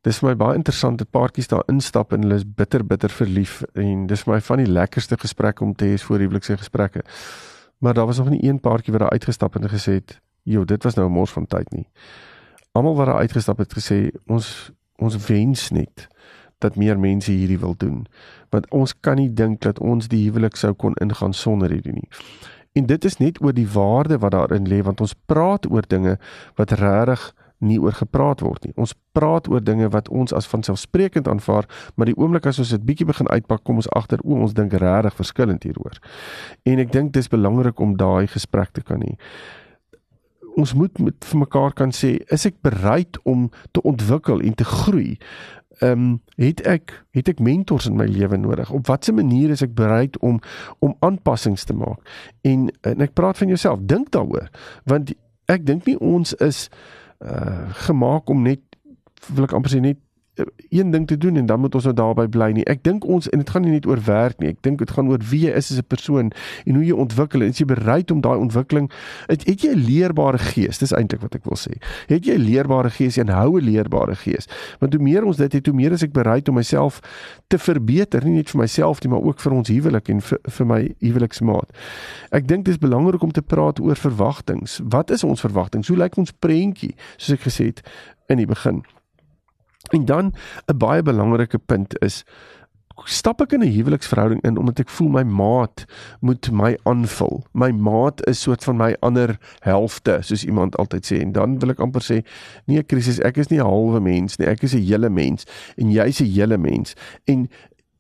dis 0.05 0.21
vir 0.21 0.31
my 0.31 0.37
baie 0.37 0.59
interessant 0.59 1.01
dat 1.01 1.11
paartjies 1.11 1.49
daar 1.49 1.65
instap 1.73 2.13
en 2.13 2.27
hulle 2.27 2.41
is 2.41 2.45
bitter 2.45 2.85
bitter 2.85 3.13
verlief 3.13 3.63
en 3.75 4.07
dis 4.07 4.25
vir 4.27 4.35
my 4.35 4.41
van 4.41 4.63
die 4.63 4.71
lekkerste 4.71 5.17
gesprekke 5.21 5.65
om 5.65 5.73
te 5.75 5.89
hê 5.89 5.99
voorhuwelikse 5.99 6.59
gesprekke. 6.61 7.05
Maar 7.81 7.95
daar 7.95 8.07
was 8.07 8.21
nog 8.21 8.31
nie 8.33 8.45
een 8.45 8.61
paartjie 8.61 8.93
wat 8.93 9.07
daar 9.07 9.17
uitgestap 9.17 9.57
en 9.57 9.69
gesê 9.69 9.99
het 10.01 10.21
Jo, 10.45 10.65
dit 10.65 10.83
was 10.83 10.95
nou 10.95 11.09
'n 11.09 11.13
mors 11.13 11.33
van 11.33 11.47
tyd 11.47 11.73
nie. 11.73 11.89
Almal 12.73 12.95
wat 12.95 13.07
daar 13.07 13.19
uitgestap 13.25 13.59
het 13.59 13.73
gesê 13.75 14.11
ons 14.27 14.73
ons 14.97 15.27
wens 15.27 15.71
net 15.71 16.09
dat 16.59 16.77
meer 16.77 16.99
mense 16.99 17.31
hierdie 17.31 17.59
wil 17.59 17.75
doen. 17.77 18.07
Want 18.51 18.71
ons 18.71 19.01
kan 19.01 19.17
nie 19.17 19.33
dink 19.33 19.61
dat 19.61 19.79
ons 19.79 20.09
die 20.09 20.25
huwelik 20.25 20.57
sou 20.57 20.73
kon 20.73 20.95
ingaan 20.95 21.33
sonder 21.33 21.71
hierdie 21.71 21.93
nie. 21.93 22.09
En 22.73 22.87
dit 22.87 23.05
is 23.05 23.17
net 23.17 23.43
oor 23.43 23.53
die 23.53 23.69
waarde 23.69 24.19
wat 24.19 24.31
daarin 24.31 24.69
lê 24.69 24.83
want 24.83 25.01
ons 25.01 25.15
praat 25.27 25.71
oor 25.71 25.85
dinge 25.87 26.19
wat 26.55 26.71
regtig 26.71 27.35
nie 27.65 27.81
oor 27.81 27.97
gepraat 27.97 28.45
word 28.45 28.69
nie. 28.69 28.75
Ons 28.77 28.95
praat 29.17 29.49
oor 29.49 29.65
dinge 29.65 29.89
wat 29.95 30.09
ons 30.09 30.33
as 30.37 30.49
vanselfsprekend 30.51 31.29
aanvaar, 31.31 31.69
maar 31.97 32.11
die 32.11 32.17
oomblik 32.19 32.47
as 32.51 32.61
ons 32.63 32.75
dit 32.77 32.87
bietjie 32.87 33.09
begin 33.09 33.31
uitpak, 33.33 33.65
kom 33.65 33.81
ons 33.83 33.91
agter 33.97 34.23
o, 34.25 34.39
ons 34.45 34.55
dink 34.55 34.77
regtig 34.77 35.19
verskillend 35.19 35.67
hieroor. 35.67 36.01
En 36.69 36.83
ek 36.83 36.93
dink 36.93 37.13
dis 37.17 37.31
belangrik 37.33 37.81
om 37.81 37.97
daai 38.01 38.27
gesprek 38.31 38.75
te 38.77 38.85
kan 38.85 39.03
hê 39.05 39.17
ons 40.55 40.75
moet 40.75 40.99
met 40.99 41.25
vir 41.25 41.39
mekaar 41.39 41.73
kan 41.75 41.93
sê 41.95 42.17
is 42.35 42.47
ek 42.47 42.61
bereid 42.67 43.19
om 43.29 43.49
te 43.75 43.83
ontwikkel 43.83 44.43
en 44.45 44.55
te 44.55 44.65
groei. 44.65 45.17
Ehm 45.81 45.93
um, 45.93 46.21
het 46.39 46.63
ek 46.71 46.93
het 47.17 47.29
ek 47.29 47.43
mentors 47.43 47.89
in 47.91 47.97
my 47.99 48.07
lewe 48.07 48.37
nodig? 48.39 48.71
Op 48.71 48.87
watter 48.87 49.15
manier 49.15 49.51
is 49.51 49.63
ek 49.63 49.75
bereid 49.75 50.19
om 50.19 50.41
om 50.79 50.95
aanpassings 51.01 51.65
te 51.65 51.75
maak? 51.75 51.99
En 52.43 52.71
en 52.83 53.01
ek 53.01 53.15
praat 53.19 53.39
van 53.39 53.49
jouself, 53.49 53.83
dink 53.83 54.11
daaroor. 54.11 54.51
Want 54.85 55.15
ek 55.51 55.67
dink 55.67 55.87
nie 55.87 55.99
ons 55.99 56.35
is 56.35 56.69
uh 57.25 57.73
gemaak 57.87 58.31
om 58.31 58.43
net 58.45 58.63
wil 59.33 59.47
ek 59.49 59.55
amper 59.57 59.73
sê 59.73 59.81
net 59.81 60.01
een 60.69 60.91
ding 60.91 61.07
te 61.07 61.19
doen 61.19 61.37
en 61.37 61.47
dan 61.47 61.61
moet 61.61 61.75
ons 61.75 61.85
nou 61.85 61.95
daarby 61.95 62.27
bly 62.29 62.51
nie. 62.51 62.65
Ek 62.71 62.83
dink 62.83 63.05
ons 63.05 63.29
en 63.29 63.39
dit 63.39 63.51
gaan 63.51 63.63
nie 63.63 63.71
net 63.77 63.87
oor 63.87 64.01
werk 64.05 64.41
nie. 64.43 64.49
Ek 64.55 64.63
dink 64.67 64.79
dit 64.79 64.91
gaan 64.91 65.09
oor 65.09 65.23
wie 65.31 65.45
jy 65.47 65.53
is 65.55 65.71
as 65.71 65.79
'n 65.79 65.87
persoon 65.87 66.33
en 66.67 66.75
hoe 66.75 66.85
jy 66.85 66.93
ontwikkel 66.93 67.43
en 67.43 67.49
is 67.49 67.59
jy 67.59 67.67
bereid 67.67 68.11
om 68.11 68.21
daai 68.21 68.39
ontwikkeling 68.39 68.91
het, 69.27 69.47
het 69.47 69.63
jy 69.63 69.71
'n 69.75 69.85
leerbare 69.87 70.39
gees? 70.39 70.79
Dis 70.79 70.93
eintlik 70.93 71.21
wat 71.21 71.35
ek 71.35 71.45
wil 71.45 71.57
sê. 71.57 71.79
Het 72.09 72.27
jy 72.27 72.35
'n 72.35 72.45
leerbare 72.45 72.91
gees 72.91 73.17
en 73.17 73.29
hou 73.29 73.61
'n 73.61 73.65
leerbare 73.65 74.17
gees? 74.17 74.49
Want 74.81 74.95
hoe 74.95 75.03
meer 75.03 75.25
ons 75.25 75.37
dit 75.37 75.53
het, 75.53 75.67
hoe 75.67 75.75
meer 75.75 75.93
is 75.93 76.03
ek 76.03 76.13
bereid 76.13 76.49
om 76.49 76.55
myself 76.55 77.01
te 77.49 77.59
verbeter, 77.59 78.25
nie 78.25 78.35
net 78.35 78.51
vir 78.51 78.61
myself 78.61 79.03
nie, 79.03 79.11
maar 79.11 79.23
ook 79.23 79.41
vir 79.41 79.53
ons 79.53 79.69
huwelik 79.69 80.09
en 80.09 80.21
vir, 80.21 80.39
vir 80.43 80.67
my 80.67 80.95
huweliksmaat. 81.01 81.71
Ek 82.31 82.49
dink 82.49 82.65
dit 82.65 82.75
is 82.75 82.79
belangrik 82.79 83.23
om 83.23 83.33
te 83.33 83.43
praat 83.43 83.81
oor 83.81 83.97
verwagtinge. 83.97 84.83
Wat 84.89 85.11
is 85.11 85.25
ons 85.25 85.41
verwagtinge? 85.41 85.87
Hoe 85.87 85.97
lyk 85.97 86.17
ons 86.17 86.33
prentjie? 86.33 86.95
Soos 87.17 87.39
ek 87.39 87.47
gesê 87.47 87.65
het 87.65 87.83
in 88.29 88.37
die 88.37 88.47
begin. 88.47 88.83
En 89.93 90.05
dan 90.05 90.33
'n 90.67 90.77
baie 90.77 91.03
belangrike 91.03 91.59
punt 91.59 92.03
is 92.03 92.25
stap 93.03 93.41
ek 93.43 93.53
in 93.53 93.63
'n 93.63 93.75
huweliksverhouding 93.75 94.41
in 94.43 94.57
omdat 94.57 94.79
ek 94.79 94.89
voel 94.89 95.09
my 95.09 95.23
maat 95.23 95.85
moet 96.21 96.51
my 96.51 96.77
aanvul. 96.83 97.45
My 97.53 97.71
maat 97.71 98.27
is 98.27 98.41
soort 98.41 98.65
van 98.65 98.77
my 98.77 98.97
ander 99.01 99.39
helfte, 99.61 100.19
soos 100.21 100.45
iemand 100.45 100.77
altyd 100.77 101.07
sê. 101.07 101.21
En 101.21 101.33
dan 101.33 101.59
wil 101.59 101.71
ek 101.71 101.81
amper 101.81 102.03
sê, 102.03 102.25
nee 102.67 102.83
krisis, 102.83 103.21
ek 103.21 103.37
is 103.37 103.49
nie 103.49 103.59
'n 103.59 103.67
halwe 103.67 104.01
mens 104.01 104.37
nie, 104.39 104.47
ek 104.47 104.63
is 104.63 104.75
'n 104.75 104.87
hele 104.87 105.11
mens 105.11 105.45
en 105.77 105.91
jy's 105.91 106.21
'n 106.21 106.33
hele 106.33 106.59
mens. 106.59 106.95
En 107.25 107.49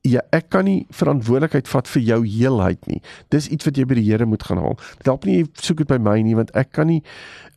ja, 0.05 0.21
ek 0.31 0.51
kan 0.53 0.65
nie 0.65 0.87
verantwoordelikheid 0.91 1.69
vat 1.69 1.89
vir 1.89 2.03
jou 2.03 2.21
heelheid 2.27 2.87
nie. 2.87 3.01
Dis 3.33 3.49
iets 3.49 3.65
wat 3.65 3.77
jy 3.77 3.87
by 3.89 3.95
die 3.95 4.05
Here 4.05 4.27
moet 4.27 4.43
gaan 4.43 4.61
haal. 4.61 4.77
Dit 5.01 5.07
help 5.07 5.25
nie 5.25 5.45
soek 5.55 5.79
dit 5.79 5.89
by 5.89 5.99
my 5.99 6.21
nie 6.23 6.37
want 6.37 6.53
ek 6.55 6.73
kan 6.73 6.87
nie 6.87 7.03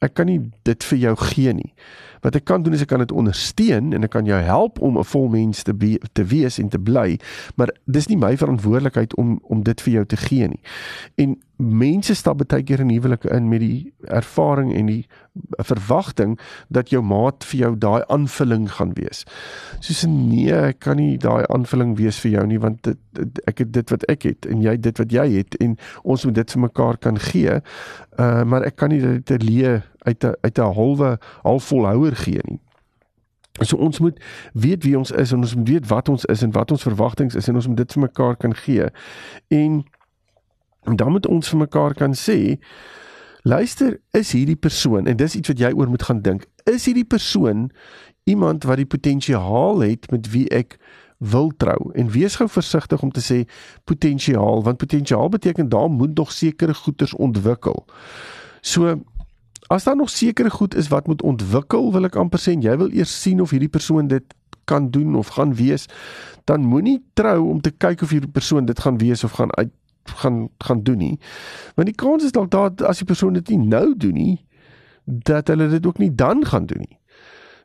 ek 0.01 0.13
kan 0.13 0.29
nie 0.29 0.39
dit 0.63 0.83
vir 0.83 0.97
jou 0.97 1.15
gee 1.15 1.53
nie. 1.53 1.73
Wat 2.21 2.35
ek 2.35 2.45
kan 2.45 2.63
doen 2.63 2.73
is 2.73 2.81
ek 2.81 2.87
kan 2.87 3.03
dit 3.03 3.11
ondersteun 3.11 3.93
en 3.93 4.03
ek 4.03 4.13
kan 4.15 4.25
jou 4.25 4.39
help 4.41 4.81
om 4.81 4.97
'n 4.97 5.03
vol 5.03 5.27
mens 5.27 5.63
te 5.63 5.73
be, 5.73 5.99
te 6.13 6.23
wees 6.23 6.59
en 6.59 6.69
te 6.69 6.79
bly, 6.79 7.19
maar 7.55 7.69
dis 7.85 8.07
nie 8.07 8.17
my 8.17 8.37
verantwoordelikheid 8.37 9.15
om 9.15 9.39
om 9.43 9.63
dit 9.63 9.81
vir 9.81 9.93
jou 9.93 10.05
te 10.05 10.17
gee 10.17 10.47
nie. 10.47 10.61
En 11.15 11.37
mense 11.57 12.13
stap 12.15 12.37
baie 12.37 12.63
keer 12.63 12.83
in 12.83 12.91
huwelike 12.93 13.29
in 13.33 13.49
met 13.49 13.63
die 13.63 13.93
ervaring 14.13 14.73
en 14.77 14.85
die 14.91 15.07
verwagting 15.65 16.35
dat 16.73 16.91
jou 16.93 17.01
maat 17.01 17.45
vir 17.49 17.59
jou 17.59 17.71
daai 17.77 18.03
aanvulling 18.13 18.67
gaan 18.77 18.93
wees. 18.97 19.23
Soos 19.81 20.03
nee, 20.09 20.53
ek 20.53 20.79
kan 20.85 20.97
nie 21.01 21.17
daai 21.17 21.45
aanvulling 21.49 21.95
wees 21.97 22.19
vir 22.21 22.37
jou 22.37 22.45
nie 22.47 22.61
want 22.61 22.83
dit, 22.85 22.99
dit, 23.17 23.41
ek 23.49 23.63
het 23.63 23.73
dit 23.73 23.93
wat 23.93 24.05
ek 24.13 24.29
het 24.29 24.49
en 24.49 24.61
jy 24.61 24.75
dit 24.77 25.01
wat 25.01 25.13
jy 25.13 25.25
het 25.39 25.57
en 25.63 25.75
ons 26.03 26.27
moet 26.29 26.37
dit 26.37 26.55
vir 26.55 26.65
mekaar 26.67 27.01
kan 27.01 27.17
gee. 27.29 27.59
Uh 28.17 28.43
maar 28.43 28.65
ek 28.65 28.75
kan 28.75 28.89
nie 28.89 29.01
dit 29.01 29.43
leë 29.43 29.81
uit 30.07 30.23
'n 30.23 30.33
uit 30.41 30.57
'n 30.57 30.73
halwe 30.73 31.17
halfvolhouer 31.43 32.15
gee 32.15 32.41
nie. 32.43 32.59
So 33.65 33.77
ons 33.77 33.99
moet 33.99 34.19
weet 34.53 34.83
wie 34.83 34.97
ons 34.97 35.11
is 35.11 35.31
en 35.31 35.37
ons 35.37 35.55
moet 35.55 35.69
weet 35.69 35.87
wat 35.87 36.09
ons 36.09 36.25
is 36.25 36.41
en 36.41 36.51
wat 36.51 36.71
ons 36.71 36.81
verwagtinge 36.81 37.37
is 37.37 37.47
en 37.47 37.55
ons 37.55 37.67
moet 37.67 37.77
dit 37.77 37.93
vir 37.93 38.01
mekaar 38.01 38.35
kan 38.35 38.55
gee. 38.55 38.85
En 39.47 39.85
dan 40.95 41.11
moet 41.11 41.27
ons 41.27 41.49
vir 41.49 41.57
mekaar 41.57 41.93
kan 41.93 42.13
sê 42.13 42.57
luister, 43.41 43.99
is 44.11 44.31
hierdie 44.31 44.59
persoon 44.59 45.07
en 45.07 45.17
dis 45.17 45.35
iets 45.35 45.47
wat 45.47 45.59
jy 45.59 45.71
oor 45.73 45.89
moet 45.89 46.03
gaan 46.03 46.21
dink. 46.21 46.45
Is 46.63 46.85
hierdie 46.85 47.07
persoon 47.07 47.69
iemand 48.23 48.63
wat 48.63 48.77
die 48.77 48.89
potensiaal 48.89 49.79
het 49.79 50.11
met 50.11 50.29
wie 50.31 50.49
ek 50.49 50.77
wil 51.17 51.51
trou 51.57 51.91
en 51.93 52.09
wees 52.13 52.35
gou 52.35 52.47
versigtig 52.49 53.01
om 53.01 53.11
te 53.11 53.21
sê 53.21 53.43
potensiaal 53.89 54.63
want 54.63 54.77
potensiaal 54.77 55.29
beteken 55.29 55.69
daar 55.69 55.89
moet 55.89 56.15
nog 56.15 56.31
sekere 56.31 56.73
goeders 56.73 57.13
ontwikkel. 57.13 57.85
So 58.61 58.95
as 59.67 59.83
daar 59.83 59.95
nog 59.95 60.09
sekere 60.09 60.49
goed 60.49 60.75
is 60.75 60.87
wat 60.87 61.07
moet 61.07 61.21
ontwikkel, 61.21 61.91
wil 61.91 62.05
ek 62.05 62.15
amper 62.15 62.39
sê 62.39 62.53
jy 62.59 62.77
wil 62.77 62.93
eers 62.93 63.21
sien 63.21 63.41
of 63.41 63.51
hierdie 63.51 63.71
persoon 63.71 64.07
dit 64.07 64.35
kan 64.67 64.91
doen 64.91 65.15
of 65.15 65.27
gaan 65.27 65.55
wees, 65.55 65.87
dan 66.43 66.61
moenie 66.61 66.99
trou 67.13 67.49
om 67.49 67.61
te 67.61 67.71
kyk 67.71 68.01
of 68.03 68.11
hierdie 68.11 68.31
persoon 68.31 68.65
dit 68.67 68.79
gaan 68.79 68.97
wees 68.97 69.23
of 69.23 69.31
gaan 69.39 69.53
uit 69.57 69.73
gaan 70.07 70.47
gaan 70.63 70.83
doen 70.83 70.97
nie. 70.97 71.19
Want 71.75 71.89
die 71.89 71.95
kans 71.95 72.23
is 72.23 72.31
dalk 72.31 72.51
daar 72.51 72.71
as 72.87 73.01
die 73.03 73.07
persoon 73.07 73.35
dit 73.35 73.49
nie 73.49 73.67
nou 73.67 73.91
doen 73.97 74.13
nie, 74.15 74.35
dat 75.03 75.47
hulle 75.51 75.67
dit 75.67 75.85
ook 75.85 75.99
nie 75.99 76.13
dan 76.15 76.45
gaan 76.45 76.65
doen 76.65 76.85
nie. 76.87 76.99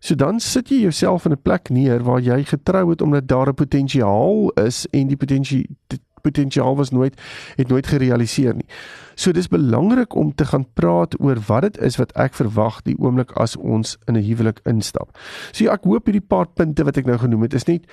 So 0.03 0.17
dan 0.19 0.41
sit 0.43 0.73
jy 0.73 0.81
jouself 0.83 1.27
in 1.27 1.33
'n 1.33 1.43
plek 1.43 1.71
neer 1.71 2.03
waar 2.03 2.21
jy 2.21 2.43
getrou 2.45 2.91
het 2.91 3.03
omdat 3.03 3.29
daar 3.29 3.49
'n 3.49 3.55
potensiaal 3.55 4.51
is 4.51 4.87
en 4.91 5.07
die 5.07 5.17
potensie 5.17 5.67
potensiaal 6.23 6.77
was 6.77 6.91
nooit 6.91 7.21
het 7.57 7.69
nooit 7.69 7.87
gerealiseer 7.87 8.55
nie. 8.55 8.67
So 9.15 9.33
dis 9.33 9.49
belangrik 9.49 10.15
om 10.15 10.35
te 10.35 10.47
gaan 10.49 10.67
praat 10.79 11.21
oor 11.21 11.39
wat 11.47 11.63
dit 11.63 11.79
is 11.79 11.99
wat 12.01 12.15
ek 12.19 12.35
verwag 12.39 12.81
die 12.87 12.97
oomblik 12.99 13.35
as 13.43 13.57
ons 13.57 13.97
in 14.07 14.17
'n 14.17 14.23
huwelik 14.23 14.61
instap. 14.65 15.19
So 15.53 15.65
ja, 15.65 15.73
ek 15.73 15.85
hoop 15.85 16.07
hierdie 16.07 16.29
paar 16.29 16.47
punte 16.47 16.85
wat 16.85 16.97
ek 16.97 17.07
nou 17.07 17.19
genoem 17.19 17.43
het 17.43 17.55
is 17.55 17.67
net 17.67 17.85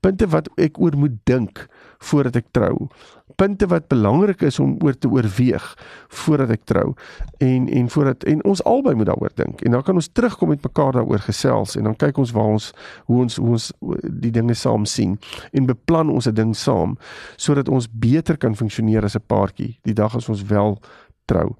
punte 0.00 0.26
wat 0.26 0.48
ek 0.56 0.80
oor 0.80 0.96
moet 0.96 1.24
dink 1.24 1.68
voordat 1.98 2.36
ek 2.36 2.52
trou 2.52 2.88
punte 3.36 3.66
wat 3.66 3.88
belangrik 3.88 4.42
is 4.42 4.58
om 4.58 4.76
oor 4.84 4.98
te 4.98 5.08
oorweeg 5.08 5.66
voordat 6.08 6.50
ek 6.50 6.64
trou 6.64 6.94
en 7.38 7.68
en 7.68 7.90
voordat 7.90 8.24
en 8.24 8.44
ons 8.44 8.64
albei 8.64 8.94
moet 8.94 9.06
daaroor 9.10 9.34
dink 9.34 9.62
en 9.62 9.76
dan 9.76 9.82
kan 9.82 9.94
ons 9.94 10.10
terugkom 10.12 10.48
met 10.54 10.62
mekaar 10.62 10.92
daaroor 10.92 11.24
gesels 11.26 11.76
en 11.76 11.90
dan 11.90 11.96
kyk 11.96 12.18
ons 12.18 12.34
waar 12.36 12.52
ons 12.56 12.72
hoe 13.04 13.20
ons 13.20 13.36
hoe 13.36 13.56
ons 13.58 13.70
die 14.26 14.32
dinge 14.34 14.54
saam 14.54 14.84
sien 14.84 15.18
en 15.52 15.66
beplan 15.66 16.10
ons 16.10 16.28
'n 16.28 16.34
ding 16.34 16.56
saam 16.56 16.98
sodat 17.36 17.68
ons 17.68 17.88
beter 17.90 18.36
kan 18.36 18.56
funksioneer 18.56 19.04
as 19.04 19.16
'n 19.16 19.26
paartjie 19.26 19.78
die 19.82 19.94
dag 19.94 20.16
as 20.16 20.28
ons 20.28 20.44
wel 20.44 20.78
trou. 21.24 21.56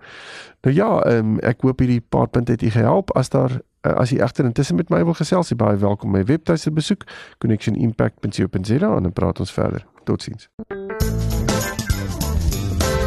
Nou 0.60 0.74
ja, 0.74 1.06
um, 1.06 1.38
ek 1.40 1.60
hoop 1.60 1.78
hierdie 1.78 2.00
paar 2.00 2.28
punte 2.28 2.52
het 2.52 2.62
u 2.62 2.70
gehelp 2.70 3.12
as 3.16 3.28
daar 3.28 3.60
as 3.84 4.14
jy 4.14 4.20
egter 4.24 4.44
intussen 4.48 4.76
met 4.80 4.88
my 4.88 5.02
wil 5.04 5.16
gesels, 5.18 5.52
jy 5.52 5.58
baie 5.60 5.76
welkom 5.76 6.14
my 6.14 6.24
webtuiste 6.24 6.72
besoek 6.72 7.04
connectionimpact.co.za 7.44 8.94
en 8.96 9.10
dan 9.10 9.12
praat 9.12 9.44
ons 9.44 9.52
verder. 9.52 9.84
Totsiens. 10.08 10.48